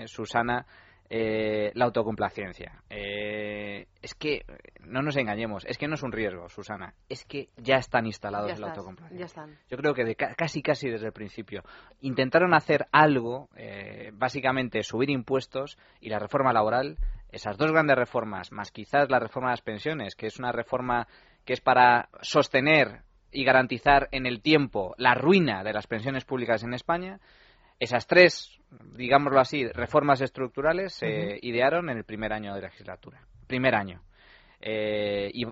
Susana 0.06 0.66
eh, 1.12 1.72
la 1.74 1.86
autocomplacencia. 1.86 2.84
Eh, 2.90 3.88
es 4.02 4.14
que, 4.14 4.46
no 4.82 5.02
nos 5.02 5.16
engañemos, 5.18 5.66
es 5.66 5.78
que 5.78 5.88
no 5.88 5.96
es 5.96 6.04
un 6.04 6.12
riesgo, 6.12 6.50
Susana, 6.50 6.94
es 7.10 7.26
que 7.26 7.50
ya 7.58 7.78
están 7.78 8.06
instalados 8.06 8.52
en 8.52 8.62
la 8.62 8.68
autocomplacencia. 8.68 9.48
Yo 9.70 9.78
creo 9.78 9.94
que 9.96 10.16
casi 10.16 10.62
casi 10.62 10.90
desde 10.90 11.08
el 11.08 11.14
principio. 11.14 11.64
Intentaron 12.02 12.54
hacer 12.54 12.88
algo, 12.92 13.50
eh, 13.56 14.12
básicamente 14.14 14.84
subir 14.84 15.10
impuestos 15.10 15.80
y 16.00 16.10
la 16.10 16.20
reforma 16.20 16.54
laboral, 16.54 16.98
esas 17.32 17.58
dos 17.58 17.72
grandes 17.72 17.98
reformas, 17.98 18.52
más 18.52 18.72
quizás 18.72 19.10
la 19.10 19.20
reforma 19.20 19.50
de 19.50 19.54
las 19.54 19.62
pensiones, 19.62 20.16
que 20.16 20.28
es 20.28 20.38
una 20.38 20.52
reforma 20.52 21.08
que 21.44 21.54
es 21.54 21.62
para 21.62 22.10
sostener 22.22 23.02
y 23.32 23.44
garantizar 23.44 24.10
en 24.12 24.26
el 24.26 24.42
tiempo 24.42 24.94
la 24.98 25.16
ruina 25.16 25.64
de 25.64 25.74
las 25.74 25.88
pensiones 25.88 26.26
públicas 26.26 26.64
en 26.64 26.74
España, 26.74 27.20
esas 27.80 28.08
tres, 28.08 28.60
digámoslo 28.96 29.40
así, 29.40 29.68
reformas 29.68 30.22
estructurales 30.22 30.94
se 30.94 31.40
idearon 31.42 31.90
en 31.90 31.98
el 31.98 32.04
primer 32.04 32.34
año 32.34 32.54
de 32.54 32.62
legislatura. 32.62 33.22
Primer 33.48 33.76
año. 33.76 34.02
Eh, 34.62 35.32
y 35.34 35.46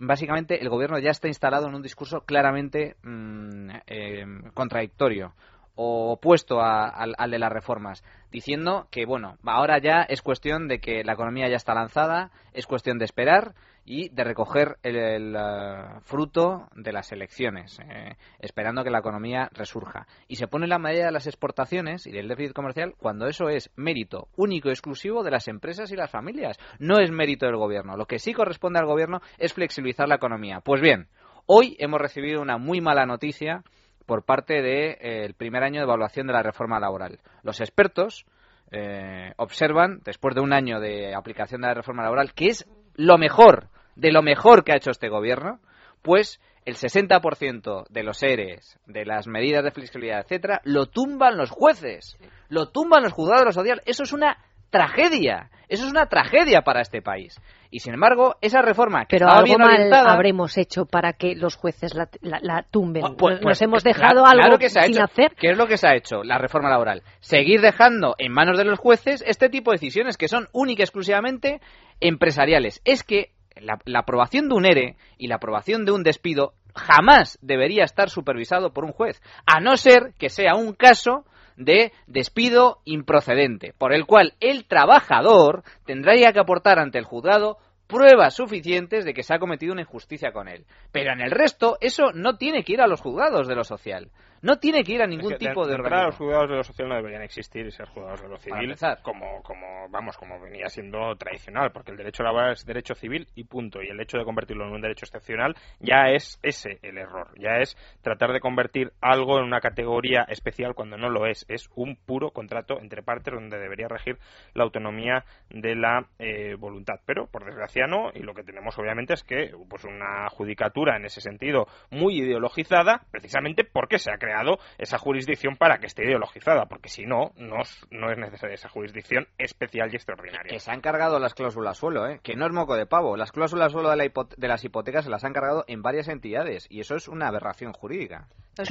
básicamente 0.00 0.60
el 0.62 0.70
gobierno 0.70 0.98
ya 0.98 1.10
está 1.10 1.28
instalado 1.28 1.68
en 1.68 1.74
un 1.74 1.82
discurso 1.82 2.22
claramente 2.22 2.96
mm, 3.02 3.70
eh, 3.86 4.24
contradictorio 4.54 5.34
o 5.80 6.10
opuesto 6.10 6.60
al, 6.60 7.30
de 7.30 7.38
las 7.38 7.52
reformas, 7.52 8.02
diciendo 8.32 8.88
que, 8.90 9.06
bueno, 9.06 9.38
ahora 9.44 9.78
ya 9.78 10.02
es 10.02 10.22
cuestión 10.22 10.66
de 10.66 10.80
que 10.80 11.04
la 11.04 11.12
economía 11.12 11.48
ya 11.48 11.54
está 11.54 11.72
lanzada, 11.72 12.32
es 12.52 12.66
cuestión 12.66 12.98
de 12.98 13.04
esperar 13.04 13.54
y 13.84 14.08
de 14.08 14.24
recoger 14.24 14.76
el, 14.82 15.36
uh, 15.36 16.00
fruto 16.00 16.68
de 16.74 16.90
las 16.90 17.12
elecciones, 17.12 17.78
eh, 17.78 18.16
esperando 18.40 18.82
que 18.82 18.90
la 18.90 18.98
economía 18.98 19.50
resurja. 19.52 20.08
Y 20.26 20.34
se 20.34 20.48
pone 20.48 20.66
la 20.66 20.80
medida 20.80 21.06
de 21.06 21.12
las 21.12 21.28
exportaciones 21.28 22.08
y 22.08 22.10
del 22.10 22.26
déficit 22.26 22.54
comercial 22.54 22.96
cuando 22.98 23.28
eso 23.28 23.48
es 23.48 23.70
mérito 23.76 24.26
único 24.36 24.70
y 24.70 24.72
exclusivo 24.72 25.22
de 25.22 25.30
las 25.30 25.46
empresas 25.46 25.92
y 25.92 25.96
las 25.96 26.10
familias. 26.10 26.58
No 26.80 26.98
es 26.98 27.12
mérito 27.12 27.46
del 27.46 27.56
gobierno. 27.56 27.96
Lo 27.96 28.06
que 28.06 28.18
sí 28.18 28.34
corresponde 28.34 28.80
al 28.80 28.86
gobierno 28.86 29.20
es 29.38 29.54
flexibilizar 29.54 30.08
la 30.08 30.16
economía. 30.16 30.60
Pues 30.60 30.82
bien, 30.82 31.06
hoy 31.46 31.76
hemos 31.78 32.00
recibido 32.00 32.42
una 32.42 32.58
muy 32.58 32.80
mala 32.80 33.06
noticia 33.06 33.62
por 34.08 34.24
parte 34.24 34.54
del 34.54 34.62
de, 34.62 34.98
eh, 35.00 35.34
primer 35.36 35.62
año 35.62 35.80
de 35.80 35.84
evaluación 35.84 36.26
de 36.26 36.32
la 36.32 36.42
reforma 36.42 36.80
laboral. 36.80 37.20
Los 37.42 37.60
expertos 37.60 38.24
eh, 38.72 39.34
observan, 39.36 40.00
después 40.02 40.34
de 40.34 40.40
un 40.40 40.54
año 40.54 40.80
de 40.80 41.14
aplicación 41.14 41.60
de 41.60 41.68
la 41.68 41.74
reforma 41.74 42.04
laboral, 42.04 42.32
que 42.32 42.46
es 42.46 42.66
lo 42.94 43.18
mejor 43.18 43.68
de 43.96 44.10
lo 44.10 44.22
mejor 44.22 44.64
que 44.64 44.72
ha 44.72 44.76
hecho 44.76 44.90
este 44.90 45.08
gobierno, 45.08 45.60
pues 46.02 46.40
el 46.64 46.76
60% 46.76 47.86
de 47.88 48.02
los 48.02 48.22
ERES, 48.22 48.78
de 48.86 49.04
las 49.04 49.26
medidas 49.26 49.62
de 49.62 49.72
flexibilidad, 49.72 50.20
etcétera, 50.20 50.62
lo 50.64 50.86
tumban 50.86 51.36
los 51.36 51.50
jueces, 51.50 52.16
lo 52.48 52.70
tumban 52.70 53.02
los 53.02 53.12
juzgados 53.12 53.42
de 53.42 53.46
lo 53.46 53.52
social. 53.52 53.82
Eso 53.84 54.04
es 54.04 54.12
una 54.12 54.38
tragedia. 54.70 55.50
Eso 55.68 55.84
es 55.84 55.90
una 55.90 56.06
tragedia 56.06 56.62
para 56.62 56.80
este 56.80 57.02
país. 57.02 57.38
Y 57.70 57.80
sin 57.80 57.92
embargo, 57.92 58.36
esa 58.40 58.62
reforma 58.62 59.00
que 59.04 59.16
Pero 59.16 59.26
estaba 59.26 59.40
algo 59.40 59.56
bien 59.56 59.90
mal 59.90 60.06
habremos 60.06 60.56
hecho 60.56 60.86
para 60.86 61.12
que 61.12 61.34
los 61.34 61.56
jueces 61.56 61.94
la, 61.94 62.62
tumben. 62.70 63.04
Oh, 63.04 63.16
pues, 63.16 63.34
Nos 63.34 63.42
pues, 63.42 63.62
hemos 63.62 63.84
dejado 63.84 64.24
algo 64.24 64.58
que 64.58 64.70
se 64.70 64.80
ha 64.80 64.84
sin 64.84 64.94
hecho. 64.94 65.04
hacer. 65.04 65.34
¿Qué 65.36 65.50
es 65.50 65.58
lo 65.58 65.66
que 65.66 65.76
se 65.76 65.86
ha 65.86 65.94
hecho? 65.94 66.24
La 66.24 66.38
reforma 66.38 66.70
laboral. 66.70 67.02
Seguir 67.20 67.60
dejando 67.60 68.14
en 68.18 68.32
manos 68.32 68.56
de 68.56 68.64
los 68.64 68.78
jueces 68.78 69.22
este 69.26 69.50
tipo 69.50 69.70
de 69.70 69.74
decisiones 69.74 70.16
que 70.16 70.28
son 70.28 70.48
únicas 70.52 70.78
y 70.78 70.82
exclusivamente 70.84 71.60
empresariales. 72.00 72.80
Es 72.84 73.02
que 73.02 73.32
la, 73.60 73.78
aprobación 73.98 74.48
de 74.48 74.54
un 74.54 74.64
ERE 74.64 74.96
y 75.18 75.26
la 75.26 75.36
aprobación 75.36 75.84
de 75.84 75.92
un 75.92 76.02
despido 76.02 76.54
jamás 76.74 77.38
debería 77.42 77.84
estar 77.84 78.08
supervisado 78.08 78.72
por 78.72 78.84
un 78.84 78.92
juez, 78.92 79.20
a 79.46 79.60
no 79.60 79.76
ser 79.76 80.12
que 80.18 80.28
sea 80.28 80.54
un 80.54 80.74
caso 80.74 81.24
de 81.58 81.92
despido 82.06 82.78
improcedente, 82.84 83.74
por 83.76 83.92
el 83.92 84.06
cual 84.06 84.34
el 84.40 84.64
trabajador 84.64 85.64
tendría 85.84 86.32
que 86.32 86.40
aportar 86.40 86.78
ante 86.78 86.98
el 86.98 87.04
juzgado 87.04 87.58
pruebas 87.86 88.34
suficientes 88.34 89.04
de 89.04 89.14
que 89.14 89.22
se 89.22 89.34
ha 89.34 89.38
cometido 89.38 89.72
una 89.72 89.82
injusticia 89.82 90.32
con 90.32 90.46
él. 90.48 90.64
Pero 90.92 91.12
en 91.12 91.20
el 91.20 91.30
resto, 91.30 91.78
eso 91.80 92.12
no 92.12 92.36
tiene 92.36 92.62
que 92.62 92.74
ir 92.74 92.80
a 92.80 92.86
los 92.86 93.00
juzgados 93.00 93.48
de 93.48 93.56
lo 93.56 93.64
social. 93.64 94.10
No 94.42 94.58
tiene 94.58 94.84
que 94.84 94.92
ir 94.92 95.02
a 95.02 95.06
ningún 95.06 95.36
tipo 95.36 95.66
de, 95.66 95.76
de 95.76 95.90
los 95.90 96.16
juzgados 96.16 96.48
de 96.48 96.56
lo 96.56 96.64
social 96.64 96.88
no 96.88 96.94
deberían 96.94 97.22
existir 97.22 97.66
y 97.66 97.70
ser 97.70 97.88
juzgados 97.88 98.22
de 98.22 98.28
lo 98.28 98.38
civil 98.38 98.74
como, 99.02 99.42
como, 99.42 99.88
vamos, 99.90 100.16
como 100.16 100.40
venía 100.40 100.68
siendo 100.68 101.14
tradicional, 101.16 101.70
porque 101.72 101.90
el 101.90 101.96
derecho 101.96 102.22
laboral 102.22 102.52
es 102.52 102.64
derecho 102.64 102.94
civil 102.94 103.26
y 103.34 103.44
punto. 103.44 103.82
Y 103.82 103.88
el 103.88 104.00
hecho 104.00 104.18
de 104.18 104.24
convertirlo 104.24 104.66
en 104.66 104.72
un 104.72 104.80
derecho 104.80 105.04
excepcional 105.04 105.56
ya 105.80 106.10
es 106.10 106.38
ese 106.42 106.78
el 106.82 106.98
error. 106.98 107.28
Ya 107.38 107.58
es 107.58 107.76
tratar 108.02 108.32
de 108.32 108.40
convertir 108.40 108.92
algo 109.00 109.38
en 109.38 109.44
una 109.44 109.60
categoría 109.60 110.24
especial 110.28 110.74
cuando 110.74 110.96
no 110.96 111.08
lo 111.08 111.26
es. 111.26 111.44
Es 111.48 111.68
un 111.74 111.96
puro 111.96 112.30
contrato 112.30 112.78
entre 112.80 113.02
partes 113.02 113.34
donde 113.34 113.58
debería 113.58 113.88
regir 113.88 114.18
la 114.54 114.64
autonomía 114.64 115.24
de 115.50 115.74
la 115.74 116.06
eh, 116.18 116.54
voluntad. 116.58 117.00
Pero, 117.06 117.26
por 117.26 117.44
desgracia, 117.44 117.86
no. 117.86 118.10
Y 118.14 118.20
lo 118.20 118.34
que 118.34 118.44
tenemos, 118.44 118.78
obviamente, 118.78 119.14
es 119.14 119.22
que 119.22 119.52
pues 119.68 119.84
una 119.84 120.28
judicatura 120.30 120.96
en 120.96 121.04
ese 121.04 121.20
sentido 121.20 121.66
muy 121.90 122.18
ideologizada, 122.18 123.02
precisamente 123.10 123.64
porque 123.64 123.98
se 123.98 124.10
ha 124.12 124.18
creado 124.18 124.27
creado 124.28 124.58
esa 124.76 124.98
jurisdicción 124.98 125.56
para 125.56 125.78
que 125.78 125.86
esté 125.86 126.04
ideologizada, 126.04 126.66
porque 126.66 126.88
si 126.90 127.06
no, 127.06 127.32
no, 127.36 127.56
no 127.90 128.10
es 128.10 128.18
necesaria 128.18 128.54
esa 128.54 128.68
jurisdicción 128.68 129.26
especial 129.38 129.88
y 129.92 129.96
extraordinaria. 129.96 130.52
Que 130.52 130.60
se 130.60 130.70
han 130.70 130.80
cargado 130.80 131.18
las 131.18 131.34
cláusulas 131.34 131.78
suelo, 131.78 132.06
¿eh? 132.06 132.20
que 132.22 132.36
no 132.36 132.46
es 132.46 132.52
moco 132.52 132.76
de 132.76 132.86
pavo. 132.86 133.16
Las 133.16 133.32
cláusulas 133.32 133.72
suelo 133.72 133.90
de, 133.90 134.12
de 134.36 134.48
las 134.48 134.64
hipotecas 134.64 135.04
se 135.04 135.10
las 135.10 135.24
han 135.24 135.32
cargado 135.32 135.64
en 135.66 135.82
varias 135.82 136.08
entidades 136.08 136.66
y 136.70 136.80
eso 136.80 136.94
es 136.94 137.08
una 137.08 137.28
aberración 137.28 137.72
jurídica. 137.72 138.28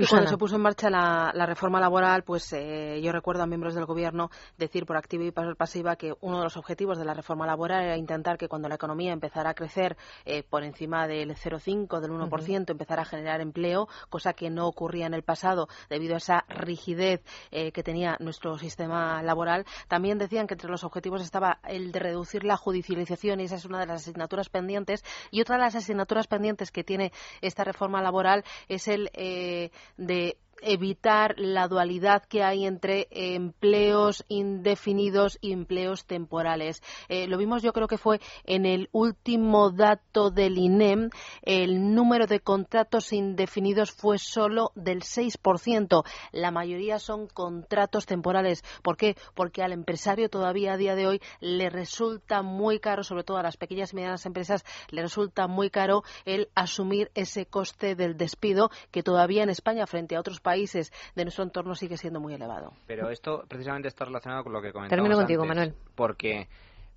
Cuando 0.09 0.29
se 0.29 0.37
puso 0.37 0.55
en 0.55 0.61
marcha 0.61 0.89
la, 0.89 1.45
reforma 1.45 1.79
laboral, 1.79 2.23
pues 2.23 2.51
eh, 2.53 2.99
yo 3.01 3.11
recuerdo 3.11 3.43
a 3.43 3.47
miembros 3.47 3.73
del 3.73 3.85
gobierno 3.85 4.29
decir 4.57 4.85
por 4.85 4.97
activa 4.97 5.23
y 5.23 5.31
por 5.31 5.55
pasiva 5.55 5.95
que 5.95 6.13
uno 6.21 6.39
de 6.39 6.43
los 6.43 6.57
objetivos 6.57 6.97
de 6.97 7.05
la 7.05 7.13
reforma 7.13 7.45
laboral 7.45 7.85
era 7.85 7.97
intentar 7.97 8.37
que 8.37 8.49
cuando 8.49 8.67
la 8.67 8.75
economía 8.75 9.13
empezara 9.13 9.51
a 9.51 9.53
crecer 9.53 9.95
eh, 10.25 10.43
por 10.43 10.63
encima 10.63 11.07
del 11.07 11.35
0,5, 11.35 12.01
del 12.01 12.11
1%, 12.11 12.69
empezara 12.69 13.03
a 13.03 13.05
generar 13.05 13.39
empleo, 13.39 13.87
cosa 14.09 14.33
que 14.33 14.49
no 14.49 14.67
ocurría 14.67 15.05
en 15.05 15.13
el 15.13 15.23
pasado 15.23 15.69
debido 15.89 16.15
a 16.15 16.17
esa 16.17 16.45
rigidez 16.49 17.23
eh, 17.51 17.71
que 17.71 17.83
tenía 17.83 18.17
nuestro 18.19 18.57
sistema 18.57 19.23
laboral. 19.23 19.65
También 19.87 20.17
decían 20.17 20.47
que 20.47 20.55
entre 20.55 20.69
los 20.69 20.83
objetivos 20.83 21.21
estaba 21.21 21.59
el 21.63 21.91
de 21.91 21.99
reducir 21.99 22.43
la 22.43 22.57
judicialización 22.57 23.39
y 23.39 23.45
esa 23.45 23.55
es 23.55 23.65
una 23.65 23.79
de 23.79 23.85
las 23.85 24.01
asignaturas 24.01 24.49
pendientes. 24.49 25.03
Y 25.31 25.41
otra 25.41 25.55
de 25.55 25.61
las 25.61 25.75
asignaturas 25.75 26.27
pendientes 26.27 26.71
que 26.71 26.83
tiene 26.83 27.13
esta 27.41 27.63
reforma 27.63 28.01
laboral 28.01 28.43
es 28.67 28.87
el 28.87 29.09
eh, 29.13 29.71
de 29.97 30.37
evitar 30.61 31.35
la 31.37 31.67
dualidad 31.67 32.23
que 32.23 32.43
hay 32.43 32.65
entre 32.65 33.07
empleos 33.11 34.25
indefinidos 34.27 35.37
y 35.41 35.51
empleos 35.51 36.05
temporales. 36.05 36.81
Eh, 37.09 37.27
lo 37.27 37.37
vimos, 37.37 37.63
yo 37.63 37.73
creo 37.73 37.87
que 37.87 37.97
fue 37.97 38.19
en 38.43 38.65
el 38.65 38.89
último 38.91 39.71
dato 39.71 40.31
del 40.31 40.57
INEM, 40.57 41.09
el 41.41 41.93
número 41.93 42.27
de 42.27 42.39
contratos 42.39 43.13
indefinidos 43.13 43.91
fue 43.91 44.17
solo 44.17 44.71
del 44.75 45.01
6%. 45.01 46.03
La 46.31 46.51
mayoría 46.51 46.99
son 46.99 47.27
contratos 47.27 48.05
temporales. 48.05 48.63
¿Por 48.81 48.97
qué? 48.97 49.15
Porque 49.33 49.63
al 49.63 49.71
empresario 49.71 50.29
todavía 50.29 50.73
a 50.73 50.77
día 50.77 50.95
de 50.95 51.07
hoy 51.07 51.21
le 51.39 51.69
resulta 51.69 52.41
muy 52.41 52.79
caro, 52.79 53.03
sobre 53.03 53.23
todo 53.23 53.37
a 53.37 53.43
las 53.43 53.57
pequeñas 53.57 53.93
y 53.93 53.95
medianas 53.95 54.25
empresas, 54.25 54.63
le 54.89 55.01
resulta 55.01 55.47
muy 55.47 55.69
caro 55.69 56.03
el 56.25 56.49
asumir 56.55 57.11
ese 57.15 57.45
coste 57.45 57.95
del 57.95 58.17
despido 58.17 58.69
que 58.91 59.03
todavía 59.03 59.43
en 59.43 59.49
España, 59.49 59.87
frente 59.87 60.15
a 60.15 60.19
otros 60.19 60.39
de 60.53 61.23
nuestro 61.23 61.43
entorno, 61.43 61.75
sigue 61.75 61.97
siendo 61.97 62.19
muy 62.19 62.33
elevado. 62.33 62.73
Pero 62.85 63.09
esto 63.09 63.43
precisamente 63.47 63.87
está 63.87 64.05
relacionado 64.05 64.43
con 64.43 64.53
lo 64.53 64.61
que 64.61 64.71
comentábamos 64.71 64.89
Termino 64.89 65.17
contigo, 65.17 65.43
antes, 65.43 65.55
Manuel. 65.55 65.75
Porque 65.95 66.47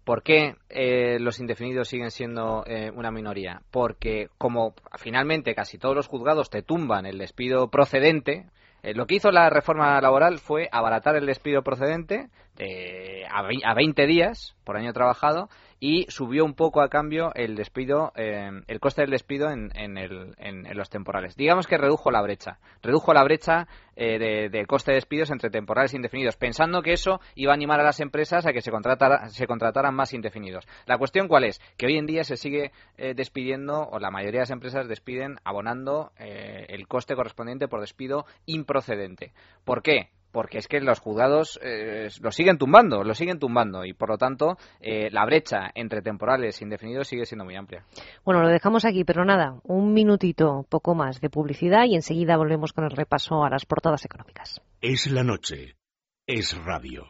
¿Por 0.05 0.23
qué 0.23 0.57
eh, 0.71 1.19
los 1.21 1.41
indefinidos 1.41 1.89
siguen 1.89 2.11
siendo 2.11 2.65
eh, 2.67 2.91
una 2.95 3.11
minoría? 3.11 3.63
Porque 3.71 4.29
como 4.39 4.75
finalmente 4.99 5.55
casi 5.55 5.79
todos 5.79 5.95
los 5.95 6.09
juzgados 6.09 6.51
te 6.51 6.63
tumban 6.63 7.07
el 7.07 7.19
despido 7.19 7.69
procedente, 7.69 8.47
eh, 8.83 8.95
lo 8.95 9.07
que 9.07 9.17
hizo 9.17 9.31
la 9.31 9.51
reforma 9.51 10.01
laboral 10.01 10.39
fue 10.39 10.69
abaratar 10.73 11.17
el 11.17 11.27
despido 11.27 11.63
procedente 11.63 12.31
eh, 12.59 13.25
a, 13.31 13.41
a 13.71 13.75
20 13.75 14.07
días 14.07 14.57
por 14.65 14.77
año 14.77 14.93
trabajado 14.93 15.49
y 15.81 16.05
subió 16.11 16.45
un 16.45 16.53
poco 16.55 16.83
a 16.83 16.91
cambio 16.91 17.33
el 17.35 17.57
despido, 17.57 18.13
eh, 18.15 18.51
el 18.67 18.81
coste 18.81 19.01
del 19.01 19.11
despido 19.11 19.51
en, 19.51 19.71
en 19.75 19.97
el- 19.97 20.35
en- 20.39 20.67
los 20.77 20.91
temporales. 20.91 21.37
Digamos 21.37 21.67
que 21.67 21.79
redujo 21.79 22.11
la 22.11 22.21
brecha, 22.21 22.59
redujo 22.83 23.15
la 23.15 23.25
brecha 23.25 23.67
eh, 23.97 24.19
de, 24.19 24.49
de 24.51 24.67
coste 24.67 24.93
de 24.93 24.97
despidos 24.97 25.31
entre 25.31 25.49
temporales 25.51 25.93
e 25.93 25.97
indefinidos, 25.97 26.37
pensando 26.37 26.83
que 26.83 26.93
eso 26.93 27.21
iba 27.35 27.53
a 27.53 27.55
animar 27.55 27.81
a 27.81 27.85
las 27.85 28.01
empresas 28.01 28.45
a 28.47 28.53
que 28.53 28.61
se, 28.61 28.71
contratara- 28.71 29.29
se 29.31 29.47
contrataran 29.47 29.95
más 29.95 30.13
indefinidos. 30.13 30.67
La 30.87 30.99
cuestión 30.99 31.29
cuál 31.29 31.45
es, 31.45 31.61
que 31.79 31.87
hoy 31.87 31.97
en 31.97 32.07
día 32.07 32.25
se 32.25 32.37
sigue 32.37 32.73
eh, 32.99 33.15
despidiendo, 33.15 33.89
o 33.89 33.99
la 33.99 34.11
mayoría 34.11 34.41
de 34.41 34.43
las 34.43 34.51
empresas 34.51 34.87
despiden 34.87 35.39
abonando 35.45 36.13
eh, 36.19 36.67
el 36.69 36.87
coste 36.89 37.15
correspondiente 37.15 37.69
por 37.69 37.81
despido 37.81 38.27
improcedente. 38.47 39.33
¿Por 39.65 39.83
qué? 39.83 40.11
Porque 40.33 40.59
es 40.59 40.69
que 40.69 40.81
los 40.81 41.01
juzgados 41.01 41.59
eh, 41.63 42.09
lo 42.21 42.31
siguen 42.31 42.59
tumbando, 42.59 43.03
lo 43.03 43.15
siguen 43.15 43.39
tumbando 43.39 43.85
y 43.85 43.93
por 43.93 44.11
lo 44.11 44.19
tanto 44.19 44.57
eh, 44.81 45.11
la 45.11 45.25
brecha 45.25 45.71
entre 45.75 46.03
temporales 46.03 46.61
e 46.61 46.65
indefinidos 46.65 47.09
sigue 47.09 47.27
siendo 47.27 47.45
muy 47.45 47.57
amplia. 47.57 47.85
Bueno, 48.25 48.43
lo 48.43 48.49
dejamos 48.49 48.85
aquí, 48.85 49.05
pero 49.05 49.25
nada, 49.25 49.61
un 49.65 49.93
minutito, 49.93 50.65
poco 50.69 50.95
más 50.95 51.21
de 51.21 51.31
publicidad 51.31 51.85
y 51.87 51.95
enseguida 51.95 52.37
volvemos 52.37 52.73
con 52.73 52.85
el 52.85 52.91
repaso 52.91 53.45
a 53.45 53.51
las 53.51 53.67
portadas 53.67 54.05
económicas. 54.05 54.61
Es 54.81 55.11
la 55.11 55.25
noche. 55.25 55.77
Es 56.27 56.57
radio. 56.65 57.07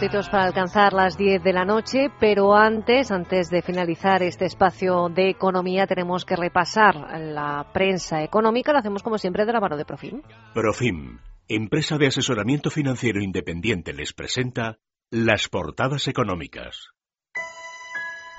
Minutitos 0.00 0.28
para 0.28 0.44
alcanzar 0.44 0.92
las 0.92 1.18
10 1.18 1.42
de 1.42 1.52
la 1.52 1.64
noche, 1.64 2.08
pero 2.20 2.54
antes, 2.54 3.10
antes 3.10 3.50
de 3.50 3.62
finalizar 3.62 4.22
este 4.22 4.44
espacio 4.44 5.08
de 5.08 5.28
economía, 5.28 5.88
tenemos 5.88 6.24
que 6.24 6.36
repasar 6.36 6.94
la 7.18 7.68
prensa 7.72 8.22
económica. 8.22 8.72
Lo 8.72 8.78
hacemos 8.78 9.02
como 9.02 9.18
siempre 9.18 9.44
de 9.44 9.52
la 9.52 9.60
mano 9.60 9.76
de 9.76 9.84
Profim. 9.84 10.22
Profim, 10.54 11.18
empresa 11.48 11.98
de 11.98 12.06
asesoramiento 12.06 12.70
financiero 12.70 13.20
independiente, 13.20 13.92
les 13.92 14.12
presenta 14.12 14.78
las 15.10 15.48
portadas 15.48 16.06
económicas. 16.06 16.90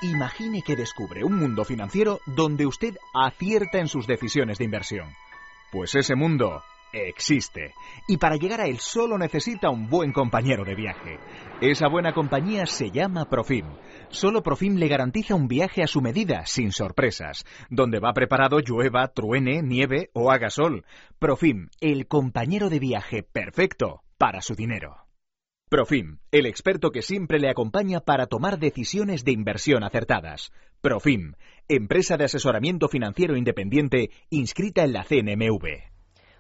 Imagine 0.01 0.61
que 0.61 0.77
descubre 0.77 1.25
un 1.25 1.37
mundo 1.37 1.65
financiero 1.65 2.19
donde 2.25 2.67
usted 2.67 2.95
acierta 3.13 3.79
en 3.79 3.89
sus 3.89 4.07
decisiones 4.07 4.59
de 4.59 4.63
inversión. 4.63 5.09
Pues 5.73 5.93
ese 5.95 6.15
mundo 6.15 6.61
existe. 6.93 7.73
Y 8.07 8.17
para 8.17 8.35
llegar 8.35 8.61
a 8.61 8.67
él 8.67 8.79
solo 8.79 9.17
necesita 9.17 9.69
un 9.69 9.89
buen 9.89 10.11
compañero 10.11 10.63
de 10.63 10.75
viaje. 10.75 11.19
Esa 11.61 11.87
buena 11.87 12.13
compañía 12.13 12.65
se 12.65 12.91
llama 12.91 13.29
Profim. 13.29 13.65
Solo 14.09 14.41
Profim 14.41 14.75
le 14.75 14.87
garantiza 14.87 15.35
un 15.35 15.47
viaje 15.47 15.83
a 15.83 15.87
su 15.87 16.01
medida, 16.01 16.45
sin 16.45 16.71
sorpresas, 16.71 17.45
donde 17.69 17.99
va 17.99 18.13
preparado 18.13 18.59
llueva, 18.59 19.07
truene, 19.09 19.61
nieve 19.61 20.09
o 20.13 20.31
haga 20.31 20.49
sol. 20.49 20.85
Profim, 21.19 21.69
el 21.81 22.07
compañero 22.07 22.69
de 22.69 22.79
viaje 22.79 23.23
perfecto 23.23 24.01
para 24.17 24.41
su 24.41 24.55
dinero. 24.55 25.09
Profim, 25.69 26.17
el 26.31 26.47
experto 26.47 26.89
que 26.89 27.03
siempre 27.03 27.39
le 27.39 27.49
acompaña 27.49 27.99
para 27.99 28.25
tomar 28.25 28.57
decisiones 28.57 29.23
de 29.23 29.33
inversión 29.33 29.83
acertadas. 29.83 30.51
Profim, 30.81 31.33
empresa 31.67 32.17
de 32.17 32.25
asesoramiento 32.25 32.87
financiero 32.87 33.37
independiente 33.37 34.09
inscrita 34.31 34.83
en 34.83 34.93
la 34.93 35.03
CNMV. 35.03 35.88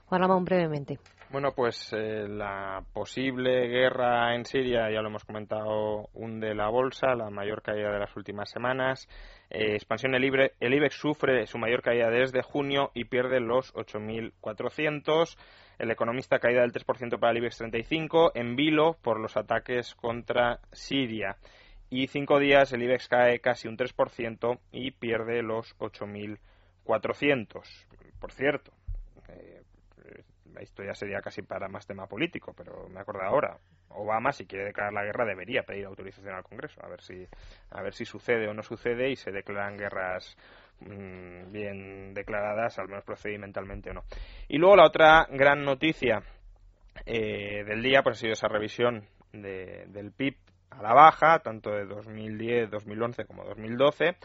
Juan 0.09 0.21
Ramón, 0.21 0.43
brevemente. 0.43 0.99
Bueno, 1.29 1.53
pues 1.53 1.93
eh, 1.93 2.27
la 2.27 2.83
posible 2.91 3.67
guerra 3.67 4.33
en 4.33 4.43
Siria, 4.43 4.89
ya 4.89 5.03
lo 5.03 5.09
hemos 5.09 5.23
comentado, 5.23 6.09
hunde 6.13 6.55
la 6.55 6.67
bolsa, 6.69 7.13
la 7.13 7.29
mayor 7.29 7.61
caída 7.61 7.91
de 7.91 7.99
las 7.99 8.17
últimas 8.17 8.49
semanas. 8.49 9.07
Eh, 9.51 9.75
expansión 9.75 10.15
el, 10.15 10.51
el 10.59 10.73
IBEX 10.73 10.95
sufre 10.95 11.45
su 11.45 11.59
mayor 11.59 11.83
caída 11.83 12.09
desde 12.09 12.41
junio 12.41 12.89
y 12.95 13.05
pierde 13.05 13.39
los 13.39 13.71
8.400. 13.75 15.37
El 15.77 15.91
economista 15.91 16.39
caída 16.39 16.61
del 16.61 16.73
3% 16.73 17.19
para 17.19 17.31
el 17.31 17.37
IBEX 17.37 17.59
35 17.59 18.31
en 18.33 18.55
vilo 18.55 18.97
por 19.03 19.19
los 19.19 19.37
ataques 19.37 19.93
contra 19.93 20.61
Siria. 20.71 21.37
Y 21.91 22.07
cinco 22.07 22.39
días 22.39 22.73
el 22.73 22.81
IBEX 22.81 23.07
cae 23.07 23.39
casi 23.39 23.67
un 23.67 23.77
3% 23.77 24.57
y 24.71 24.89
pierde 24.89 25.43
los 25.43 25.77
8.400. 25.77 27.85
Por 28.19 28.31
cierto, 28.31 28.71
esto 30.59 30.83
ya 30.83 30.93
sería 30.93 31.21
casi 31.21 31.41
para 31.41 31.67
más 31.67 31.85
tema 31.85 32.07
político, 32.07 32.53
pero 32.55 32.87
me 32.89 32.99
acuerdo 32.99 33.21
ahora. 33.23 33.57
Obama, 33.89 34.31
si 34.31 34.45
quiere 34.45 34.65
declarar 34.65 34.93
la 34.93 35.03
guerra, 35.03 35.25
debería 35.25 35.63
pedir 35.63 35.85
autorización 35.85 36.35
al 36.35 36.43
Congreso, 36.43 36.83
a 36.83 36.87
ver 36.87 37.01
si, 37.01 37.27
a 37.71 37.81
ver 37.81 37.93
si 37.93 38.05
sucede 38.05 38.47
o 38.47 38.53
no 38.53 38.61
sucede 38.63 39.09
y 39.09 39.15
se 39.15 39.31
declaran 39.31 39.77
guerras 39.77 40.37
mm, 40.81 41.51
bien 41.51 42.13
declaradas, 42.13 42.77
al 42.79 42.87
menos 42.87 43.03
procedimentalmente 43.03 43.89
o 43.89 43.93
no. 43.93 44.03
Y 44.47 44.57
luego 44.57 44.75
la 44.75 44.85
otra 44.85 45.27
gran 45.31 45.63
noticia 45.63 46.21
eh, 47.05 47.63
del 47.65 47.81
día 47.81 48.03
pues 48.03 48.17
ha 48.17 48.19
sido 48.21 48.33
esa 48.33 48.47
revisión 48.47 49.05
de- 49.33 49.85
del 49.87 50.11
PIB 50.11 50.35
a 50.71 50.81
la 50.81 50.93
baja, 50.93 51.39
tanto 51.39 51.71
de 51.71 51.85
2010, 51.85 52.69
2011 52.69 53.25
como 53.25 53.43
2012. 53.43 54.15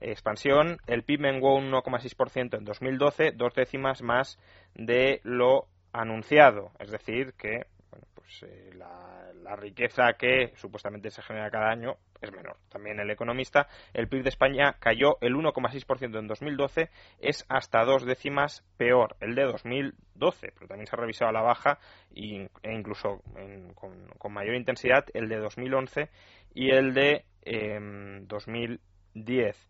Expansión, 0.00 0.78
el 0.88 1.04
PIB 1.04 1.20
menguó 1.20 1.54
un 1.56 1.70
1,6% 1.70 2.58
en 2.58 2.64
2012, 2.64 3.32
dos 3.36 3.54
décimas 3.54 4.02
más 4.02 4.36
de 4.74 5.20
lo 5.22 5.68
anunciado. 5.92 6.72
Es 6.78 6.90
decir, 6.90 7.34
que 7.34 7.66
pues, 8.14 8.42
eh, 8.44 8.70
la, 8.74 9.56
riqueza 9.56 10.14
que 10.18 10.52
supuestamente 10.56 11.10
se 11.10 11.20
genera 11.20 11.50
cada 11.50 11.70
año 11.70 11.96
es 12.22 12.32
menor. 12.32 12.56
También 12.70 12.98
el 13.00 13.10
economista, 13.10 13.68
el 13.92 14.08
PIB 14.08 14.22
de 14.22 14.28
España 14.30 14.76
cayó 14.78 15.18
el 15.20 15.34
1,6% 15.34 16.18
en 16.18 16.26
2012, 16.26 16.88
es 17.20 17.44
hasta 17.50 17.84
dos 17.84 18.06
décimas 18.06 18.64
peor 18.78 19.16
el 19.20 19.34
de 19.34 19.44
2012, 19.44 20.52
pero 20.54 20.66
también 20.68 20.86
se 20.86 20.96
ha 20.96 21.00
revisado 21.00 21.28
a 21.28 21.32
la 21.34 21.42
baja 21.42 21.78
e 22.14 22.48
incluso 22.64 23.20
en- 23.36 23.74
con, 23.74 24.32
mayor 24.32 24.54
intensidad 24.54 25.04
el 25.12 25.28
de 25.28 25.36
2011 25.38 26.08
y 26.54 26.70
el 26.70 26.94
de 26.94 27.26
em, 27.42 28.26
2010. 28.26 29.68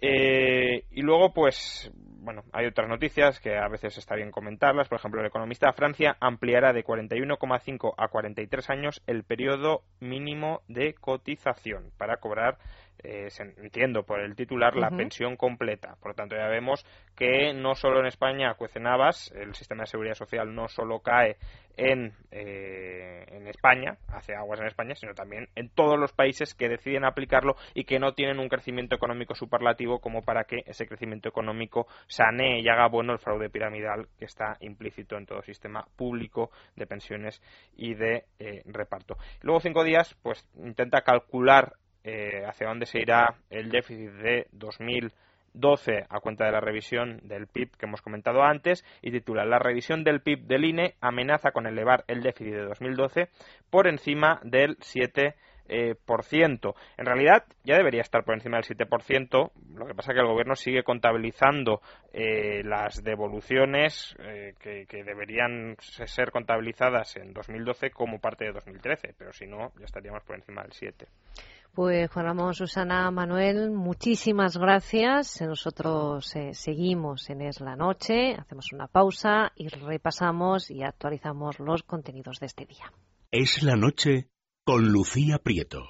Eh, 0.00 0.84
y 0.90 1.02
luego, 1.02 1.32
pues, 1.32 1.90
bueno, 2.26 2.42
hay 2.52 2.66
otras 2.66 2.88
noticias 2.88 3.40
que 3.40 3.56
a 3.56 3.68
veces 3.68 3.96
está 3.98 4.14
bien 4.16 4.30
comentarlas. 4.30 4.88
Por 4.88 4.98
ejemplo, 4.98 5.20
el 5.20 5.28
economista 5.28 5.68
de 5.68 5.72
Francia 5.72 6.16
ampliará 6.20 6.72
de 6.72 6.84
41,5 6.84 7.94
a 7.96 8.08
43 8.08 8.70
años 8.70 9.02
el 9.06 9.24
periodo 9.24 9.82
mínimo 10.00 10.62
de 10.68 10.94
cotización 10.94 11.92
para 11.96 12.16
cobrar, 12.16 12.58
eh, 13.02 13.28
entiendo 13.58 14.04
por 14.04 14.20
el 14.20 14.34
titular, 14.34 14.76
la 14.76 14.90
pensión 14.90 15.36
completa. 15.36 15.96
Por 16.00 16.12
lo 16.12 16.14
tanto, 16.14 16.36
ya 16.36 16.48
vemos 16.48 16.84
que 17.14 17.52
no 17.54 17.74
solo 17.74 18.00
en 18.00 18.06
España 18.06 18.54
cuecen 18.54 18.86
habas, 18.86 19.32
el 19.32 19.54
sistema 19.54 19.82
de 19.82 19.86
seguridad 19.86 20.14
social 20.14 20.54
no 20.54 20.68
solo 20.68 21.00
cae 21.00 21.36
en, 21.76 22.12
eh, 22.30 23.24
en 23.28 23.46
España, 23.48 23.98
hace 24.08 24.34
aguas 24.34 24.60
en 24.60 24.66
España, 24.66 24.94
sino 24.94 25.14
también 25.14 25.48
en 25.54 25.68
todos 25.68 25.98
los 25.98 26.12
países 26.12 26.54
que 26.54 26.68
deciden 26.68 27.04
aplicarlo 27.04 27.56
y 27.74 27.84
que 27.84 27.98
no 27.98 28.14
tienen 28.14 28.38
un 28.38 28.48
crecimiento 28.48 28.94
económico 28.94 29.34
superlativo 29.34 30.00
como 30.00 30.22
para 30.22 30.44
que 30.44 30.62
ese 30.66 30.86
crecimiento 30.86 31.28
económico 31.28 31.86
sanee 32.06 32.60
y 32.60 32.68
haga 32.68 32.88
bueno 32.88 33.12
el 33.12 33.18
fraude 33.18 33.50
piramidal 33.50 34.08
que 34.18 34.24
está 34.24 34.56
implícito 34.60 35.16
en 35.16 35.26
todo 35.26 35.42
sistema 35.42 35.86
público 35.96 36.50
de 36.76 36.86
pensiones 36.86 37.42
y 37.76 37.94
de 37.94 38.24
eh, 38.38 38.62
reparto. 38.66 39.16
Luego 39.42 39.60
cinco 39.60 39.84
días, 39.84 40.16
pues 40.22 40.48
intenta 40.56 41.02
calcular 41.02 41.74
eh, 42.06 42.44
hacia 42.46 42.68
dónde 42.68 42.86
se 42.86 43.00
irá 43.00 43.34
el 43.50 43.68
déficit 43.68 44.12
de 44.12 44.46
2012 44.52 46.04
a 46.08 46.20
cuenta 46.20 46.44
de 46.44 46.52
la 46.52 46.60
revisión 46.60 47.18
del 47.24 47.48
PIB 47.48 47.76
que 47.76 47.86
hemos 47.86 48.00
comentado 48.00 48.44
antes 48.44 48.84
y 49.02 49.10
titula 49.10 49.44
La 49.44 49.58
revisión 49.58 50.04
del 50.04 50.20
PIB 50.20 50.46
del 50.46 50.64
INE 50.64 50.94
amenaza 51.00 51.50
con 51.50 51.66
elevar 51.66 52.04
el 52.06 52.22
déficit 52.22 52.54
de 52.54 52.64
2012 52.64 53.28
por 53.70 53.88
encima 53.88 54.38
del 54.44 54.76
7 54.80 55.34
eh, 55.68 55.96
por 56.04 56.22
ciento. 56.22 56.76
En 56.96 57.06
realidad 57.06 57.44
ya 57.64 57.76
debería 57.76 58.02
estar 58.02 58.22
por 58.22 58.34
encima 58.34 58.56
del 58.58 58.64
7%, 58.64 59.50
lo 59.74 59.86
que 59.86 59.94
pasa 59.94 60.12
es 60.12 60.14
que 60.14 60.20
el 60.20 60.28
gobierno 60.28 60.54
sigue 60.54 60.84
contabilizando 60.84 61.80
eh, 62.12 62.62
las 62.62 63.02
devoluciones 63.02 64.14
eh, 64.20 64.54
que, 64.60 64.86
que, 64.86 65.02
deberían 65.02 65.74
ser 65.80 66.30
contabilizadas 66.30 67.16
en 67.16 67.32
2012 67.32 67.90
como 67.90 68.20
parte 68.20 68.44
de 68.44 68.52
2013, 68.52 69.14
pero 69.18 69.32
si 69.32 69.46
no, 69.46 69.72
ya 69.80 69.86
estaríamos 69.86 70.22
por 70.22 70.36
encima 70.36 70.62
del 70.62 70.70
7%. 70.70 71.08
Pues 71.76 72.10
Juan 72.10 72.24
Ramón, 72.24 72.54
Susana, 72.54 73.10
Manuel, 73.10 73.70
muchísimas 73.70 74.56
gracias. 74.56 75.42
Nosotros 75.42 76.34
eh, 76.34 76.54
seguimos 76.54 77.28
en 77.28 77.42
Es 77.42 77.60
la 77.60 77.76
Noche, 77.76 78.34
hacemos 78.34 78.72
una 78.72 78.86
pausa 78.86 79.52
y 79.54 79.68
repasamos 79.68 80.70
y 80.70 80.82
actualizamos 80.82 81.58
los 81.58 81.82
contenidos 81.82 82.40
de 82.40 82.46
este 82.46 82.64
día. 82.64 82.90
Es 83.30 83.62
la 83.62 83.76
Noche 83.76 84.30
con 84.64 84.90
Lucía 84.90 85.38
Prieto. 85.38 85.84